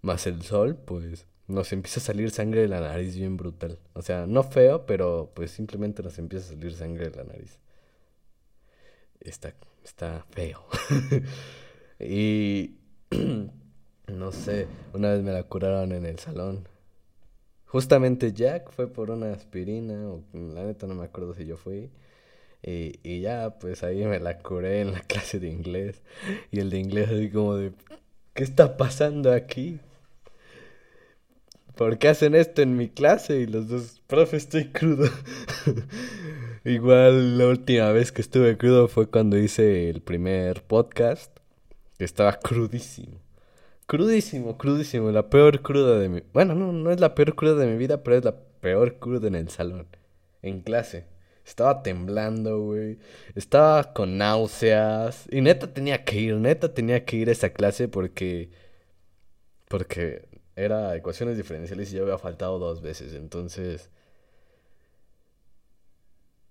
Más 0.02 0.26
el 0.26 0.42
sol, 0.42 0.76
pues 0.76 1.26
nos 1.48 1.72
empieza 1.72 2.00
a 2.00 2.02
salir 2.02 2.30
sangre 2.30 2.62
de 2.62 2.68
la 2.68 2.80
nariz 2.80 3.16
bien 3.16 3.36
brutal. 3.36 3.78
O 3.94 4.02
sea, 4.02 4.26
no 4.26 4.42
feo, 4.42 4.84
pero 4.86 5.30
pues 5.34 5.52
simplemente 5.52 6.02
nos 6.02 6.18
empieza 6.18 6.46
a 6.46 6.48
salir 6.56 6.74
sangre 6.74 7.10
de 7.10 7.16
la 7.16 7.24
nariz. 7.24 7.58
Está, 9.20 9.54
está 9.84 10.26
feo. 10.30 10.66
Y 11.98 12.76
no 14.08 14.32
sé, 14.32 14.66
una 14.92 15.12
vez 15.12 15.22
me 15.22 15.32
la 15.32 15.44
curaron 15.44 15.92
en 15.92 16.04
el 16.04 16.18
salón. 16.18 16.68
Justamente 17.66 18.32
Jack 18.32 18.70
fue 18.70 18.88
por 18.88 19.10
una 19.10 19.32
aspirina, 19.32 20.08
o 20.08 20.22
la 20.32 20.64
neta 20.64 20.86
no 20.86 20.94
me 20.94 21.04
acuerdo 21.04 21.34
si 21.34 21.46
yo 21.46 21.56
fui. 21.56 21.90
Y, 22.62 22.98
y 23.02 23.20
ya, 23.20 23.58
pues 23.58 23.82
ahí 23.82 24.04
me 24.04 24.18
la 24.20 24.38
curé 24.38 24.80
en 24.80 24.92
la 24.92 25.00
clase 25.08 25.40
de 25.40 25.48
inglés. 25.48 26.02
Y 26.50 26.60
el 26.60 26.70
de 26.70 26.78
inglés 26.78 27.08
así 27.10 27.30
como 27.30 27.56
de, 27.56 27.72
¿qué 28.34 28.44
está 28.44 28.76
pasando 28.76 29.32
aquí? 29.32 29.80
¿Por 31.76 31.98
qué 31.98 32.08
hacen 32.08 32.34
esto 32.34 32.62
en 32.62 32.76
mi 32.76 32.88
clase? 32.88 33.40
Y 33.40 33.46
los 33.46 33.68
dos, 33.68 34.00
profe, 34.06 34.38
estoy 34.38 34.68
crudo. 34.68 35.10
Igual 36.64 37.36
la 37.38 37.46
última 37.48 37.92
vez 37.92 38.12
que 38.12 38.22
estuve 38.22 38.56
crudo 38.56 38.88
fue 38.88 39.08
cuando 39.08 39.38
hice 39.38 39.90
el 39.90 40.00
primer 40.00 40.62
podcast, 40.62 41.30
estaba 41.98 42.32
crudísimo. 42.38 43.25
Crudísimo, 43.86 44.58
crudísimo, 44.58 45.12
la 45.12 45.30
peor 45.30 45.62
cruda 45.62 45.98
de 45.98 46.08
mi... 46.08 46.22
Bueno, 46.32 46.54
no, 46.56 46.72
no 46.72 46.90
es 46.90 46.98
la 46.98 47.14
peor 47.14 47.36
cruda 47.36 47.54
de 47.54 47.66
mi 47.66 47.76
vida, 47.76 48.02
pero 48.02 48.16
es 48.16 48.24
la 48.24 48.36
peor 48.60 48.98
cruda 48.98 49.28
en 49.28 49.36
el 49.36 49.48
salón, 49.48 49.86
en 50.42 50.60
clase. 50.62 51.06
Estaba 51.44 51.82
temblando, 51.82 52.60
güey. 52.60 52.98
Estaba 53.36 53.92
con 53.92 54.18
náuseas. 54.18 55.26
Y 55.30 55.40
neta 55.40 55.72
tenía 55.72 56.04
que 56.04 56.20
ir, 56.20 56.34
neta 56.36 56.74
tenía 56.74 57.04
que 57.04 57.16
ir 57.16 57.28
a 57.28 57.32
esa 57.32 57.50
clase 57.50 57.88
porque... 57.88 58.50
Porque 59.68 60.28
era 60.56 60.96
ecuaciones 60.96 61.36
diferenciales 61.36 61.92
y 61.92 61.96
yo 61.96 62.02
había 62.04 62.18
faltado 62.18 62.58
dos 62.58 62.82
veces, 62.82 63.14
entonces... 63.14 63.90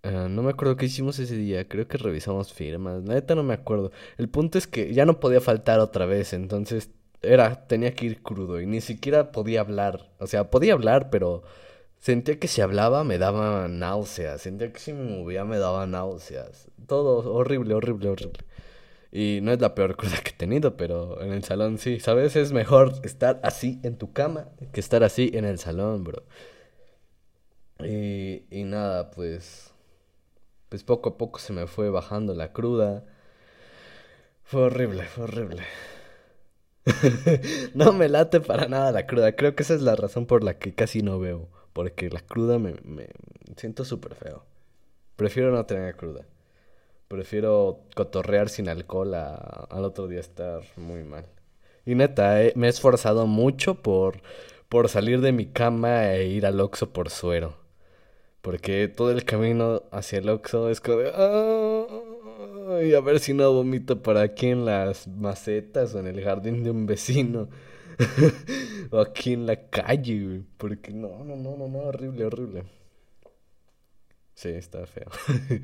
ah, 0.03 0.27
no 0.29 0.43
me 0.43 0.51
acuerdo 0.51 0.77
qué 0.77 0.85
hicimos 0.85 1.19
ese 1.19 1.35
día, 1.35 1.67
creo 1.67 1.87
que 1.87 1.97
revisamos 1.97 2.53
firmas, 2.53 3.03
neta 3.03 3.35
no 3.35 3.43
me 3.43 3.53
acuerdo. 3.53 3.91
El 4.17 4.29
punto 4.29 4.57
es 4.57 4.67
que 4.67 4.93
ya 4.93 5.05
no 5.05 5.19
podía 5.19 5.41
faltar 5.41 5.79
otra 5.79 6.05
vez, 6.05 6.33
entonces 6.33 6.91
era, 7.25 7.67
tenía 7.67 7.93
que 7.93 8.05
ir 8.05 8.23
crudo 8.23 8.61
y 8.61 8.65
ni 8.65 8.81
siquiera 8.81 9.31
podía 9.31 9.61
hablar. 9.61 10.09
O 10.19 10.27
sea, 10.27 10.49
podía 10.49 10.73
hablar, 10.73 11.09
pero 11.09 11.43
sentía 11.99 12.39
que 12.39 12.47
si 12.47 12.61
hablaba 12.61 13.03
me 13.03 13.17
daba 13.17 13.67
náuseas, 13.67 14.41
sentía 14.41 14.71
que 14.71 14.79
si 14.79 14.93
me 14.93 15.03
movía 15.03 15.45
me 15.45 15.57
daba 15.57 15.85
náuseas. 15.87 16.69
Todo 16.87 17.33
horrible, 17.33 17.73
horrible, 17.75 18.09
horrible. 18.09 18.39
Y 19.11 19.39
no 19.41 19.51
es 19.53 19.61
la 19.61 19.75
peor 19.75 19.95
cruda 19.97 20.17
que 20.23 20.31
he 20.31 20.33
tenido, 20.33 20.77
pero 20.77 21.21
en 21.21 21.31
el 21.33 21.43
salón 21.43 21.77
sí, 21.77 21.99
¿sabes? 21.99 22.35
Es 22.35 22.51
mejor 22.51 22.93
estar 23.03 23.39
así 23.43 23.79
en 23.83 23.97
tu 23.97 24.13
cama 24.13 24.49
que 24.73 24.79
estar 24.81 25.03
así 25.03 25.31
en 25.33 25.45
el 25.45 25.59
salón, 25.59 26.03
bro. 26.03 26.23
Y, 27.79 28.43
y 28.49 28.63
nada, 28.63 29.11
pues, 29.11 29.71
pues 30.69 30.83
poco 30.83 31.09
a 31.09 31.17
poco 31.17 31.39
se 31.39 31.53
me 31.53 31.67
fue 31.67 31.89
bajando 31.89 32.33
la 32.33 32.51
cruda. 32.53 33.05
Fue 34.43 34.63
horrible, 34.63 35.03
fue 35.05 35.23
horrible. 35.25 35.63
No 37.73 37.93
me 37.93 38.09
late 38.09 38.41
para 38.41 38.67
nada 38.67 38.91
la 38.91 39.07
cruda. 39.07 39.35
Creo 39.35 39.55
que 39.55 39.63
esa 39.63 39.73
es 39.73 39.81
la 39.81 39.95
razón 39.95 40.25
por 40.25 40.43
la 40.43 40.57
que 40.57 40.73
casi 40.73 41.01
no 41.01 41.19
veo. 41.19 41.49
Porque 41.73 42.09
la 42.09 42.21
cruda 42.21 42.59
me, 42.59 42.75
me 42.83 43.09
siento 43.57 43.85
súper 43.85 44.15
feo. 44.15 44.45
Prefiero 45.15 45.51
no 45.51 45.65
tener 45.65 45.95
cruda. 45.95 46.25
Prefiero 47.07 47.81
cotorrear 47.95 48.49
sin 48.49 48.67
alcohol 48.69 49.13
a, 49.13 49.35
al 49.35 49.85
otro 49.85 50.07
día 50.07 50.19
estar 50.19 50.61
muy 50.75 51.03
mal. 51.03 51.25
Y 51.85 51.95
neta, 51.95 52.41
eh, 52.43 52.53
me 52.55 52.67
he 52.67 52.69
esforzado 52.69 53.27
mucho 53.27 53.75
por, 53.75 54.21
por 54.69 54.89
salir 54.89 55.21
de 55.21 55.31
mi 55.31 55.45
cama 55.45 56.13
e 56.13 56.27
ir 56.27 56.45
al 56.45 56.59
Oxxo 56.59 56.91
por 56.91 57.09
suero. 57.09 57.57
Porque 58.41 58.87
todo 58.87 59.11
el 59.11 59.25
camino 59.25 59.83
hacia 59.91 60.19
el 60.19 60.29
Oxxo 60.29 60.69
es 60.69 60.81
como 60.81 60.97
de... 60.97 61.11
"Ay, 62.69 62.93
a 62.93 62.99
ver 63.01 63.19
si 63.19 63.33
no 63.33 63.51
vomito 63.53 64.01
por 64.01 64.17
aquí 64.17 64.47
en 64.47 64.65
las 64.65 65.07
macetas 65.07 65.93
o 65.95 65.99
en 65.99 66.07
el 66.07 66.21
jardín 66.23 66.63
de 66.63 66.71
un 66.71 66.85
vecino. 66.85 67.49
O 68.91 68.99
aquí 68.99 69.33
en 69.33 69.45
la 69.47 69.69
calle, 69.69 70.23
güey. 70.23 70.43
Porque 70.57 70.91
no, 70.93 71.23
no, 71.23 71.35
no, 71.35 71.57
no, 71.57 71.67
no, 71.67 71.79
horrible, 71.79 72.25
horrible. 72.25 72.63
Sí, 74.35 74.49
está 74.49 74.85
feo. 74.85 75.09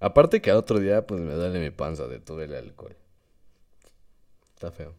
Aparte 0.00 0.40
que 0.40 0.50
al 0.50 0.56
otro 0.58 0.78
día, 0.78 1.06
pues 1.06 1.20
me 1.20 1.34
duele 1.34 1.58
mi 1.60 1.70
panza 1.70 2.06
de 2.06 2.18
todo 2.20 2.42
el 2.42 2.54
alcohol. 2.54 2.96
Está 4.54 4.70
feo. 4.70 4.94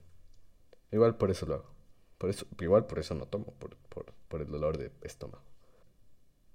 Igual 0.92 1.18
por 1.18 1.32
eso 1.32 1.46
lo 1.46 1.56
hago. 1.56 1.70
Por 2.18 2.30
eso, 2.30 2.46
igual 2.60 2.86
por 2.86 3.00
eso 3.00 3.14
no 3.16 3.26
tomo, 3.28 3.54
por, 3.60 3.76
por, 3.90 4.06
por 4.28 4.42
el 4.42 4.50
dolor 4.50 4.78
de 4.78 4.92
estómago. 5.02 5.44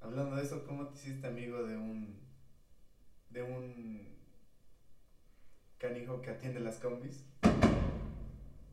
Hablando 0.02 0.36
de 0.36 0.42
eso, 0.42 0.64
¿cómo 0.66 0.88
te 0.88 0.94
hiciste 0.94 1.26
amigo 1.26 1.62
de 1.64 1.76
un. 1.76 2.18
de 3.30 3.42
un. 3.42 4.08
canijo 5.78 6.20
que 6.20 6.30
atiende 6.30 6.60
las 6.60 6.78
combis? 6.78 7.24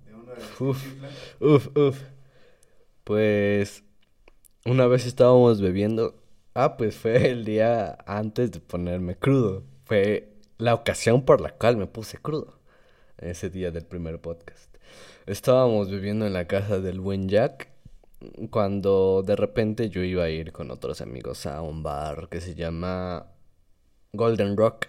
De 0.05 0.13
uno 0.13 0.31
de 0.33 0.35
los 0.35 0.61
Uf. 0.61 0.83
Uf, 1.39 1.77
uf. 1.77 2.01
Pues 3.03 3.83
una 4.65 4.87
vez 4.87 5.05
estábamos 5.05 5.61
bebiendo. 5.61 6.15
Ah, 6.55 6.77
pues 6.77 6.95
fue 6.95 7.29
el 7.29 7.45
día 7.45 7.97
antes 8.05 8.51
de 8.51 8.59
ponerme 8.59 9.15
crudo. 9.15 9.63
Fue 9.85 10.33
la 10.57 10.73
ocasión 10.73 11.23
por 11.25 11.41
la 11.41 11.51
cual 11.51 11.77
me 11.77 11.87
puse 11.87 12.17
crudo. 12.17 12.59
Ese 13.17 13.49
día 13.49 13.71
del 13.71 13.85
primer 13.85 14.19
podcast. 14.19 14.75
Estábamos 15.27 15.91
bebiendo 15.91 16.25
en 16.25 16.33
la 16.33 16.47
casa 16.47 16.79
del 16.79 16.99
buen 16.99 17.29
Jack. 17.29 17.69
Cuando 18.49 19.23
de 19.25 19.35
repente 19.35 19.89
yo 19.89 20.03
iba 20.03 20.25
a 20.25 20.29
ir 20.29 20.51
con 20.51 20.71
otros 20.71 21.01
amigos 21.01 21.45
a 21.45 21.61
un 21.61 21.83
bar 21.83 22.27
que 22.29 22.41
se 22.41 22.55
llama 22.55 23.27
Golden 24.13 24.57
Rock. 24.57 24.87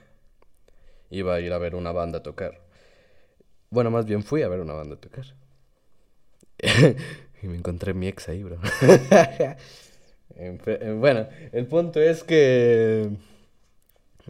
Iba 1.10 1.34
a 1.34 1.40
ir 1.40 1.52
a 1.52 1.58
ver 1.58 1.74
una 1.74 1.92
banda 1.92 2.22
tocar. 2.22 2.60
Bueno, 3.70 3.90
más 3.90 4.04
bien 4.06 4.22
fui 4.24 4.42
a 4.42 4.48
ver 4.48 4.60
una 4.60 4.74
banda 4.74 4.96
tocar. 4.96 5.26
Y 7.42 7.48
me 7.48 7.56
encontré 7.56 7.94
mi 7.94 8.06
ex 8.06 8.28
ahí, 8.28 8.42
bro. 8.42 8.58
Bueno, 10.98 11.26
el 11.52 11.66
punto 11.66 12.00
es 12.00 12.22
que 12.22 13.10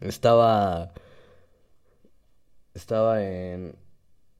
estaba 0.01 0.93
estaba 2.75 3.23
en, 3.23 3.77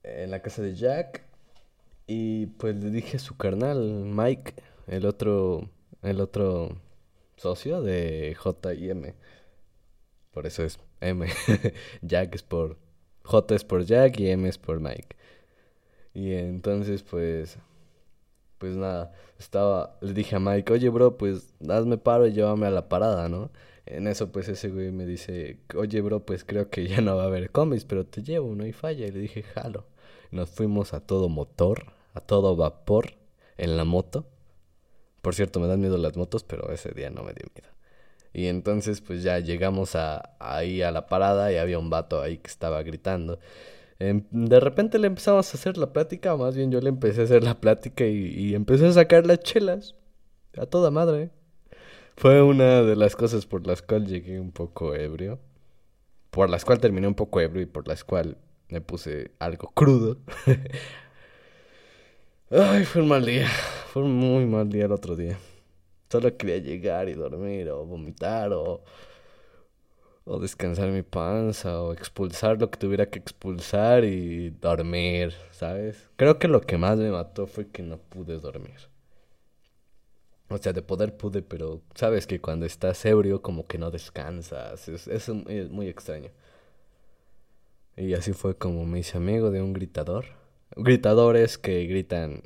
en 0.03 0.31
la 0.31 0.41
casa 0.41 0.61
de 0.61 0.75
Jack 0.75 1.23
y 2.13 2.47
pues 2.57 2.75
le 2.83 2.89
dije 2.89 3.15
a 3.17 3.19
su 3.19 3.37
carnal, 3.37 3.79
Mike, 4.05 4.55
el 4.87 5.05
otro, 5.05 5.69
el 6.01 6.19
otro 6.19 6.77
socio 7.37 7.81
de 7.81 8.35
J 8.37 8.73
y 8.73 8.89
M. 8.89 9.15
Por 10.31 10.45
eso 10.45 10.63
es 10.63 10.77
M. 10.99 11.25
Jack 12.01 12.35
es 12.35 12.43
por 12.43 12.77
J 13.23 13.55
es 13.55 13.63
por 13.63 13.85
Jack 13.85 14.19
y 14.19 14.29
M 14.29 14.47
es 14.49 14.57
por 14.57 14.81
Mike. 14.81 15.15
Y 16.13 16.33
entonces 16.33 17.01
pues 17.03 17.57
pues 18.57 18.75
nada, 18.75 19.13
estaba 19.39 19.97
le 20.01 20.13
dije 20.13 20.35
a 20.35 20.39
Mike, 20.39 20.73
"Oye, 20.73 20.89
bro, 20.89 21.17
pues 21.17 21.53
hazme 21.69 21.97
paro 21.97 22.27
y 22.27 22.33
llévame 22.33 22.67
a 22.67 22.71
la 22.71 22.89
parada, 22.89 23.29
¿no?" 23.29 23.51
En 23.85 24.07
eso, 24.07 24.31
pues 24.31 24.47
ese 24.49 24.69
güey 24.69 24.91
me 24.91 25.05
dice, 25.05 25.59
oye, 25.75 26.01
bro, 26.01 26.25
pues 26.25 26.45
creo 26.45 26.69
que 26.69 26.87
ya 26.87 27.01
no 27.01 27.15
va 27.17 27.23
a 27.23 27.25
haber 27.27 27.51
cómics, 27.51 27.83
pero 27.85 28.05
te 28.05 28.21
llevo, 28.21 28.55
no 28.55 28.63
hay 28.63 28.73
falla. 28.73 29.07
Y 29.07 29.11
le 29.11 29.19
dije, 29.19 29.43
jalo. 29.43 29.85
Nos 30.31 30.49
fuimos 30.49 30.93
a 30.93 31.01
todo 31.01 31.27
motor, 31.29 31.93
a 32.13 32.21
todo 32.21 32.55
vapor, 32.55 33.13
en 33.57 33.77
la 33.77 33.85
moto. 33.85 34.25
Por 35.21 35.35
cierto, 35.35 35.59
me 35.59 35.67
dan 35.67 35.79
miedo 35.79 35.97
las 35.97 36.17
motos, 36.17 36.43
pero 36.43 36.71
ese 36.71 36.91
día 36.91 37.09
no 37.09 37.23
me 37.23 37.33
dio 37.33 37.45
miedo. 37.55 37.69
Y 38.33 38.47
entonces, 38.47 39.01
pues 39.01 39.23
ya 39.23 39.39
llegamos 39.39 39.95
a, 39.95 40.35
ahí 40.39 40.81
a 40.81 40.91
la 40.91 41.07
parada 41.07 41.51
y 41.51 41.57
había 41.57 41.77
un 41.77 41.89
vato 41.89 42.21
ahí 42.21 42.37
que 42.37 42.49
estaba 42.49 42.81
gritando. 42.81 43.39
Em, 43.99 44.23
de 44.31 44.59
repente 44.59 44.97
le 44.97 45.07
empezamos 45.07 45.53
a 45.53 45.57
hacer 45.57 45.77
la 45.77 45.93
plática, 45.93 46.33
o 46.33 46.37
más 46.37 46.55
bien 46.55 46.71
yo 46.71 46.81
le 46.81 46.89
empecé 46.89 47.21
a 47.21 47.23
hacer 47.25 47.43
la 47.43 47.59
plática 47.59 48.05
y, 48.05 48.27
y 48.29 48.55
empecé 48.55 48.87
a 48.87 48.93
sacar 48.93 49.25
las 49.27 49.39
chelas. 49.39 49.95
A 50.57 50.65
toda 50.65 50.91
madre. 50.91 51.29
Fue 52.17 52.41
una 52.41 52.81
de 52.83 52.95
las 52.95 53.15
cosas 53.15 53.45
por 53.45 53.65
las 53.65 53.81
cuales 53.81 54.09
llegué 54.09 54.39
un 54.39 54.51
poco 54.51 54.95
ebrio. 54.95 55.39
Por 56.29 56.49
las 56.49 56.65
cuales 56.65 56.81
terminé 56.81 57.07
un 57.07 57.15
poco 57.15 57.41
ebrio 57.41 57.61
y 57.61 57.65
por 57.65 57.87
las 57.87 58.03
cuales 58.03 58.35
me 58.69 58.81
puse 58.81 59.31
algo 59.39 59.71
crudo. 59.73 60.17
Ay, 62.53 62.83
fue 62.83 63.01
un 63.01 63.07
mal 63.07 63.25
día. 63.25 63.47
Fue 63.93 64.03
un 64.03 64.13
muy 64.13 64.45
mal 64.45 64.69
día 64.69 64.83
el 64.83 64.91
otro 64.91 65.15
día. 65.15 65.39
Solo 66.09 66.35
quería 66.35 66.57
llegar 66.57 67.07
y 67.07 67.13
dormir 67.13 67.69
o 67.69 67.85
vomitar 67.85 68.51
o, 68.51 68.83
o 70.25 70.37
descansar 70.37 70.89
mi 70.89 71.01
panza 71.01 71.81
o 71.81 71.93
expulsar 71.93 72.59
lo 72.59 72.69
que 72.69 72.77
tuviera 72.77 73.09
que 73.09 73.19
expulsar 73.19 74.03
y 74.03 74.49
dormir, 74.49 75.33
¿sabes? 75.51 76.09
Creo 76.17 76.39
que 76.39 76.49
lo 76.49 76.59
que 76.59 76.77
más 76.77 76.97
me 76.97 77.09
mató 77.09 77.47
fue 77.47 77.69
que 77.69 77.83
no 77.83 77.97
pude 77.99 78.37
dormir. 78.37 78.89
O 80.49 80.57
sea, 80.57 80.73
de 80.73 80.81
poder 80.81 81.15
pude, 81.15 81.41
pero 81.43 81.81
sabes 81.95 82.27
que 82.27 82.41
cuando 82.41 82.65
estás 82.65 83.05
ebrio 83.05 83.41
como 83.41 83.65
que 83.65 83.77
no 83.77 83.91
descansas. 83.91 84.89
Es, 84.89 85.29
muy 85.29 85.87
extraño. 85.87 86.31
Y 87.95 88.13
así 88.13 88.33
fue 88.33 88.57
como 88.57 88.85
me 88.85 88.99
hice 88.99 89.17
amigo 89.17 89.51
de 89.51 89.61
un 89.61 89.71
gritador. 89.71 90.40
Gritadores 90.75 91.57
que 91.57 91.85
gritan 91.85 92.41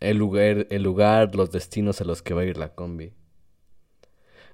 el 0.00 0.18
lugar, 0.18 1.34
los 1.34 1.50
destinos 1.50 2.00
a 2.00 2.04
los 2.04 2.22
que 2.22 2.34
va 2.34 2.42
a 2.42 2.44
ir 2.44 2.58
la 2.58 2.74
combi. 2.74 3.12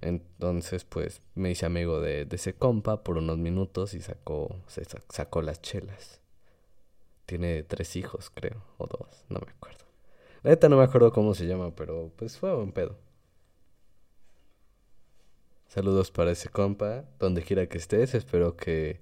Entonces, 0.00 0.84
pues, 0.84 1.22
me 1.34 1.50
hice 1.50 1.66
amigo 1.66 2.00
de, 2.00 2.24
de 2.24 2.36
ese 2.36 2.54
compa 2.54 3.04
por 3.04 3.18
unos 3.18 3.38
minutos 3.38 3.94
y 3.94 4.00
sacó, 4.00 4.56
se 4.66 4.82
sacó 5.08 5.42
las 5.42 5.62
chelas. 5.62 6.20
Tiene 7.26 7.62
tres 7.62 7.96
hijos, 7.96 8.30
creo, 8.30 8.62
o 8.78 8.86
dos, 8.86 9.24
no 9.28 9.40
me 9.44 9.52
acuerdo. 9.52 9.84
La 10.42 10.50
neta 10.50 10.68
no 10.68 10.76
me 10.76 10.84
acuerdo 10.84 11.12
cómo 11.12 11.34
se 11.34 11.46
llama, 11.46 11.74
pero 11.74 12.10
pues 12.16 12.36
fue 12.36 12.54
un 12.56 12.72
pedo. 12.72 12.98
Saludos 15.68 16.10
para 16.10 16.32
ese 16.32 16.48
compa, 16.48 17.04
donde 17.18 17.42
quiera 17.42 17.66
que 17.66 17.78
estés. 17.78 18.14
Espero 18.14 18.56
que, 18.56 19.00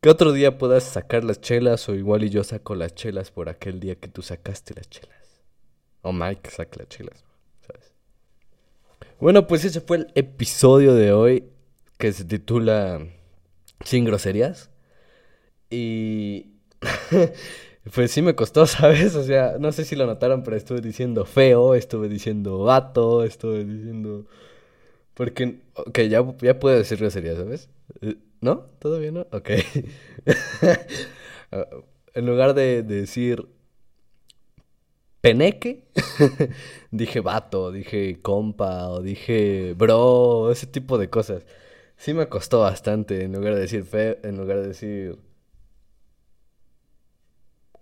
que 0.00 0.08
otro 0.08 0.32
día 0.32 0.58
puedas 0.58 0.84
sacar 0.84 1.24
las 1.24 1.40
chelas 1.40 1.88
o 1.88 1.94
igual 1.94 2.24
y 2.24 2.30
yo 2.30 2.44
saco 2.44 2.74
las 2.74 2.94
chelas 2.94 3.30
por 3.30 3.48
aquel 3.48 3.80
día 3.80 3.96
que 3.96 4.08
tú 4.08 4.22
sacaste 4.22 4.74
las 4.74 4.88
chelas. 4.88 5.40
O 6.02 6.12
Mike 6.12 6.50
saca 6.50 6.78
las 6.78 6.88
chelas, 6.88 7.24
¿sabes? 7.66 7.92
Bueno, 9.20 9.46
pues 9.46 9.64
ese 9.64 9.80
fue 9.80 9.98
el 9.98 10.12
episodio 10.14 10.94
de 10.94 11.12
hoy 11.12 11.44
que 11.98 12.12
se 12.12 12.24
titula 12.24 13.06
Sin 13.84 14.04
groserías. 14.04 14.70
Y 15.68 16.54
Pues 17.94 18.10
sí 18.10 18.22
me 18.22 18.34
costó, 18.34 18.66
¿sabes? 18.66 19.14
O 19.14 19.24
sea, 19.24 19.56
no 19.58 19.72
sé 19.72 19.84
si 19.84 19.96
lo 19.96 20.06
notaron, 20.06 20.42
pero 20.42 20.56
estuve 20.56 20.80
diciendo 20.80 21.24
feo, 21.24 21.74
estuve 21.74 22.08
diciendo 22.08 22.58
vato, 22.60 23.24
estuve 23.24 23.64
diciendo... 23.64 24.26
Porque, 25.14 25.60
ok, 25.74 26.00
ya, 26.02 26.24
ya 26.40 26.58
puedo 26.58 26.78
decir 26.78 26.98
grosería, 26.98 27.36
¿sabes? 27.36 27.68
¿No? 28.40 28.66
¿Todavía 28.78 29.12
no? 29.12 29.26
Ok. 29.32 29.50
En 32.14 32.26
lugar 32.26 32.54
de, 32.54 32.82
decir 32.82 33.48
peneque, 35.20 35.84
dije 36.90 37.20
vato, 37.20 37.70
dije 37.70 38.20
compa, 38.20 38.88
o 38.88 39.02
dije 39.02 39.74
bro, 39.76 40.50
ese 40.50 40.66
tipo 40.66 40.98
de 40.98 41.10
cosas. 41.10 41.44
Sí 41.96 42.14
me 42.14 42.28
costó 42.28 42.60
bastante, 42.60 43.24
en 43.24 43.32
lugar 43.32 43.54
de 43.54 43.60
decir 43.60 43.84
feo, 43.84 44.16
en 44.22 44.38
lugar 44.38 44.60
de 44.60 44.68
decir 44.68 45.18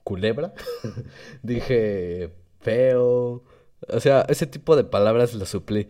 culebra, 0.04 0.54
dije 1.42 2.32
feo, 2.60 3.44
o 3.88 4.00
sea, 4.00 4.22
ese 4.28 4.46
tipo 4.46 4.76
de 4.76 4.84
palabras 4.84 5.34
las 5.34 5.48
suplí. 5.50 5.88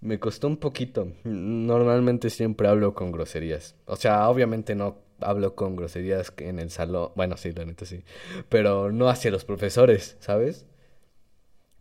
Me 0.00 0.18
costó 0.20 0.46
un 0.48 0.56
poquito. 0.58 1.12
Normalmente 1.24 2.30
siempre 2.30 2.68
hablo 2.68 2.94
con 2.94 3.12
groserías. 3.12 3.74
O 3.86 3.96
sea, 3.96 4.28
obviamente 4.28 4.74
no 4.74 4.98
hablo 5.20 5.54
con 5.56 5.76
groserías 5.76 6.32
en 6.38 6.58
el 6.58 6.70
salón. 6.70 7.10
Bueno, 7.16 7.36
sí, 7.36 7.52
la 7.52 7.64
neta 7.64 7.84
sí. 7.84 8.04
Pero 8.48 8.92
no 8.92 9.08
hacia 9.08 9.30
los 9.30 9.44
profesores, 9.44 10.16
¿sabes? 10.20 10.66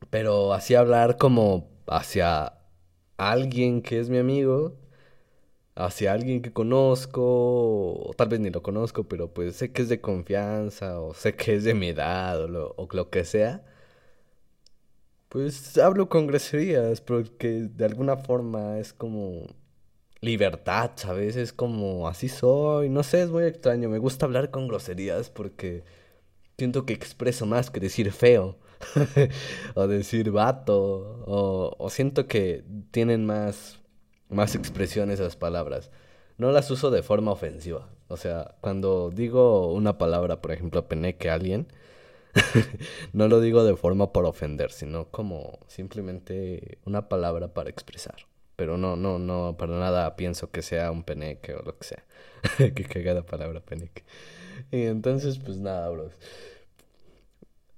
Pero 0.10 0.54
así 0.54 0.76
hablar 0.76 1.18
como 1.18 1.70
hacia 1.88 2.54
alguien 3.18 3.82
que 3.82 4.00
es 4.00 4.10
mi 4.10 4.18
amigo 4.18 4.76
hacia 5.78 6.12
alguien 6.14 6.42
que 6.42 6.52
conozco, 6.52 7.22
o 7.24 8.14
tal 8.18 8.30
vez 8.30 8.40
ni 8.40 8.50
lo 8.50 8.64
conozco, 8.64 9.04
pero 9.08 9.34
pues 9.34 9.56
sé 9.58 9.72
que 9.72 9.84
es 9.84 9.90
de 9.90 10.02
confianza, 10.02 11.00
o 11.00 11.14
sé 11.14 11.36
que 11.36 11.56
es 11.56 11.64
de 11.64 11.74
mi 11.76 11.90
edad, 11.90 12.42
o 12.44 12.48
lo, 12.48 12.74
o 12.78 12.88
lo 12.92 13.10
que 13.10 13.24
sea, 13.26 13.64
pues 15.30 15.78
hablo 15.78 16.10
con 16.10 16.28
groserías, 16.28 17.02
porque 17.02 17.70
de 17.70 17.86
alguna 17.86 18.18
forma 18.18 18.80
es 18.80 18.94
como 18.94 19.48
libertad, 20.22 20.92
¿sabes? 20.96 21.36
Es 21.36 21.54
como 21.54 22.08
así 22.08 22.30
soy, 22.30 22.90
no 22.90 23.04
sé, 23.04 23.24
es 23.24 23.30
muy 23.30 23.44
extraño, 23.46 23.90
me 23.90 24.00
gusta 24.00 24.26
hablar 24.26 24.52
con 24.52 24.68
groserías 24.68 25.30
porque 25.30 25.84
siento 26.58 26.86
que 26.86 26.94
expreso 26.94 27.46
más 27.46 27.70
que 27.72 27.80
decir 27.80 28.12
feo. 28.12 28.58
o 29.76 29.88
decir 29.88 30.32
vato, 30.32 31.24
o, 31.26 31.76
o 31.80 31.90
siento 31.90 32.28
que 32.28 32.64
tienen 32.92 33.26
más 33.26 33.80
más 34.30 34.56
expresión 34.56 35.12
esas 35.12 35.36
palabras. 35.36 35.92
No 36.38 36.52
las 36.52 36.70
uso 36.72 36.92
de 36.92 37.04
forma 37.04 37.32
ofensiva. 37.32 37.90
O 38.08 38.18
sea, 38.18 38.56
cuando 38.62 39.10
digo 39.10 39.72
una 39.74 39.98
palabra, 39.98 40.42
por 40.42 40.52
ejemplo, 40.52 40.88
peneque 40.88 41.30
a 41.30 41.34
alguien, 41.36 41.68
no 43.14 43.28
lo 43.28 43.42
digo 43.42 43.64
de 43.64 43.76
forma 43.76 44.12
por 44.12 44.26
ofender, 44.26 44.72
sino 44.72 45.06
como 45.10 45.60
simplemente 45.68 46.80
una 46.86 47.10
palabra 47.10 47.54
para 47.54 47.70
expresar. 47.70 48.16
Pero 48.56 48.78
no, 48.78 48.96
no, 48.96 49.20
no, 49.20 49.56
para 49.58 49.78
nada 49.78 50.16
pienso 50.16 50.50
que 50.50 50.62
sea 50.62 50.92
un 50.92 51.04
peneque 51.04 51.54
o 51.54 51.62
lo 51.62 51.78
que 51.78 51.88
sea. 51.88 52.04
que 52.58 52.84
cagada 52.84 53.26
palabra 53.26 53.60
peneque. 53.60 54.04
Y 54.72 54.84
entonces, 54.84 55.38
pues 55.38 55.58
nada, 55.58 55.90
bros. 55.90 56.14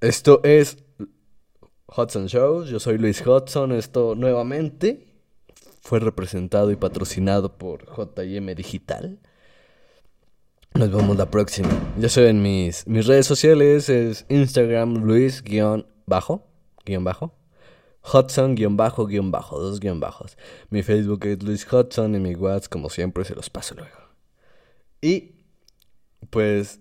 Esto 0.01 0.41
es 0.43 0.77
Hudson 1.87 2.27
Shows. 2.27 2.69
Yo 2.69 2.79
soy 2.79 2.97
Luis 2.97 3.25
Hudson. 3.25 3.73
Esto 3.73 4.15
nuevamente 4.15 5.05
fue 5.81 5.99
representado 5.99 6.71
y 6.71 6.75
patrocinado 6.75 7.57
por 7.57 7.85
JM 7.85 8.55
Digital. 8.55 9.19
Nos 10.73 10.91
vemos 10.91 11.17
la 11.17 11.29
próxima. 11.29 11.69
Ya 11.97 12.09
saben, 12.09 12.41
mis, 12.41 12.87
mis 12.87 13.07
redes 13.07 13.25
sociales 13.25 13.89
es 13.89 14.25
Instagram 14.29 15.03
Luis-bajo, 15.03 16.47
guion 16.85 17.03
bajo, 17.03 17.35
Hudson 18.01 18.55
guion 18.55 18.77
bajo, 18.77 19.05
guion 19.05 19.31
bajo, 19.31 19.59
dos 19.59 19.79
guion 19.79 19.99
bajos. 19.99 20.37
Mi 20.69 20.83
Facebook 20.83 21.25
es 21.25 21.43
Luis 21.43 21.67
Hudson 21.71 22.15
y 22.15 22.19
mi 22.19 22.35
WhatsApp, 22.35 22.71
como 22.71 22.89
siempre, 22.89 23.25
se 23.25 23.35
los 23.35 23.49
paso 23.49 23.75
luego. 23.75 23.97
Y, 25.01 25.35
pues, 26.29 26.79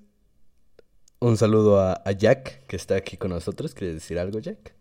un 1.21 1.37
saludo 1.37 1.81
a, 1.81 2.03
a 2.05 2.13
Jack, 2.13 2.67
que 2.67 2.77
está 2.77 2.97
aquí 2.97 3.17
con 3.17 3.31
nosotros. 3.31 3.75
¿Quieres 3.75 3.97
decir 3.97 4.19
algo, 4.19 4.39
Jack? 4.39 4.75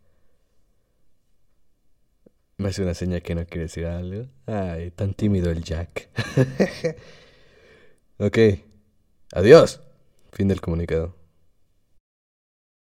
Me 2.57 2.69
hace 2.69 2.81
una 2.81 2.93
seña 2.93 3.21
que 3.21 3.35
no 3.35 3.45
quiere 3.45 3.63
decir 3.63 3.85
algo. 3.85 4.27
Ay, 4.45 4.91
tan 4.91 5.13
tímido 5.13 5.51
el 5.51 5.63
Jack. 5.63 6.09
ok. 8.17 8.37
Adiós. 9.33 9.81
Fin 10.31 10.47
del 10.47 10.61
comunicado. 10.61 11.16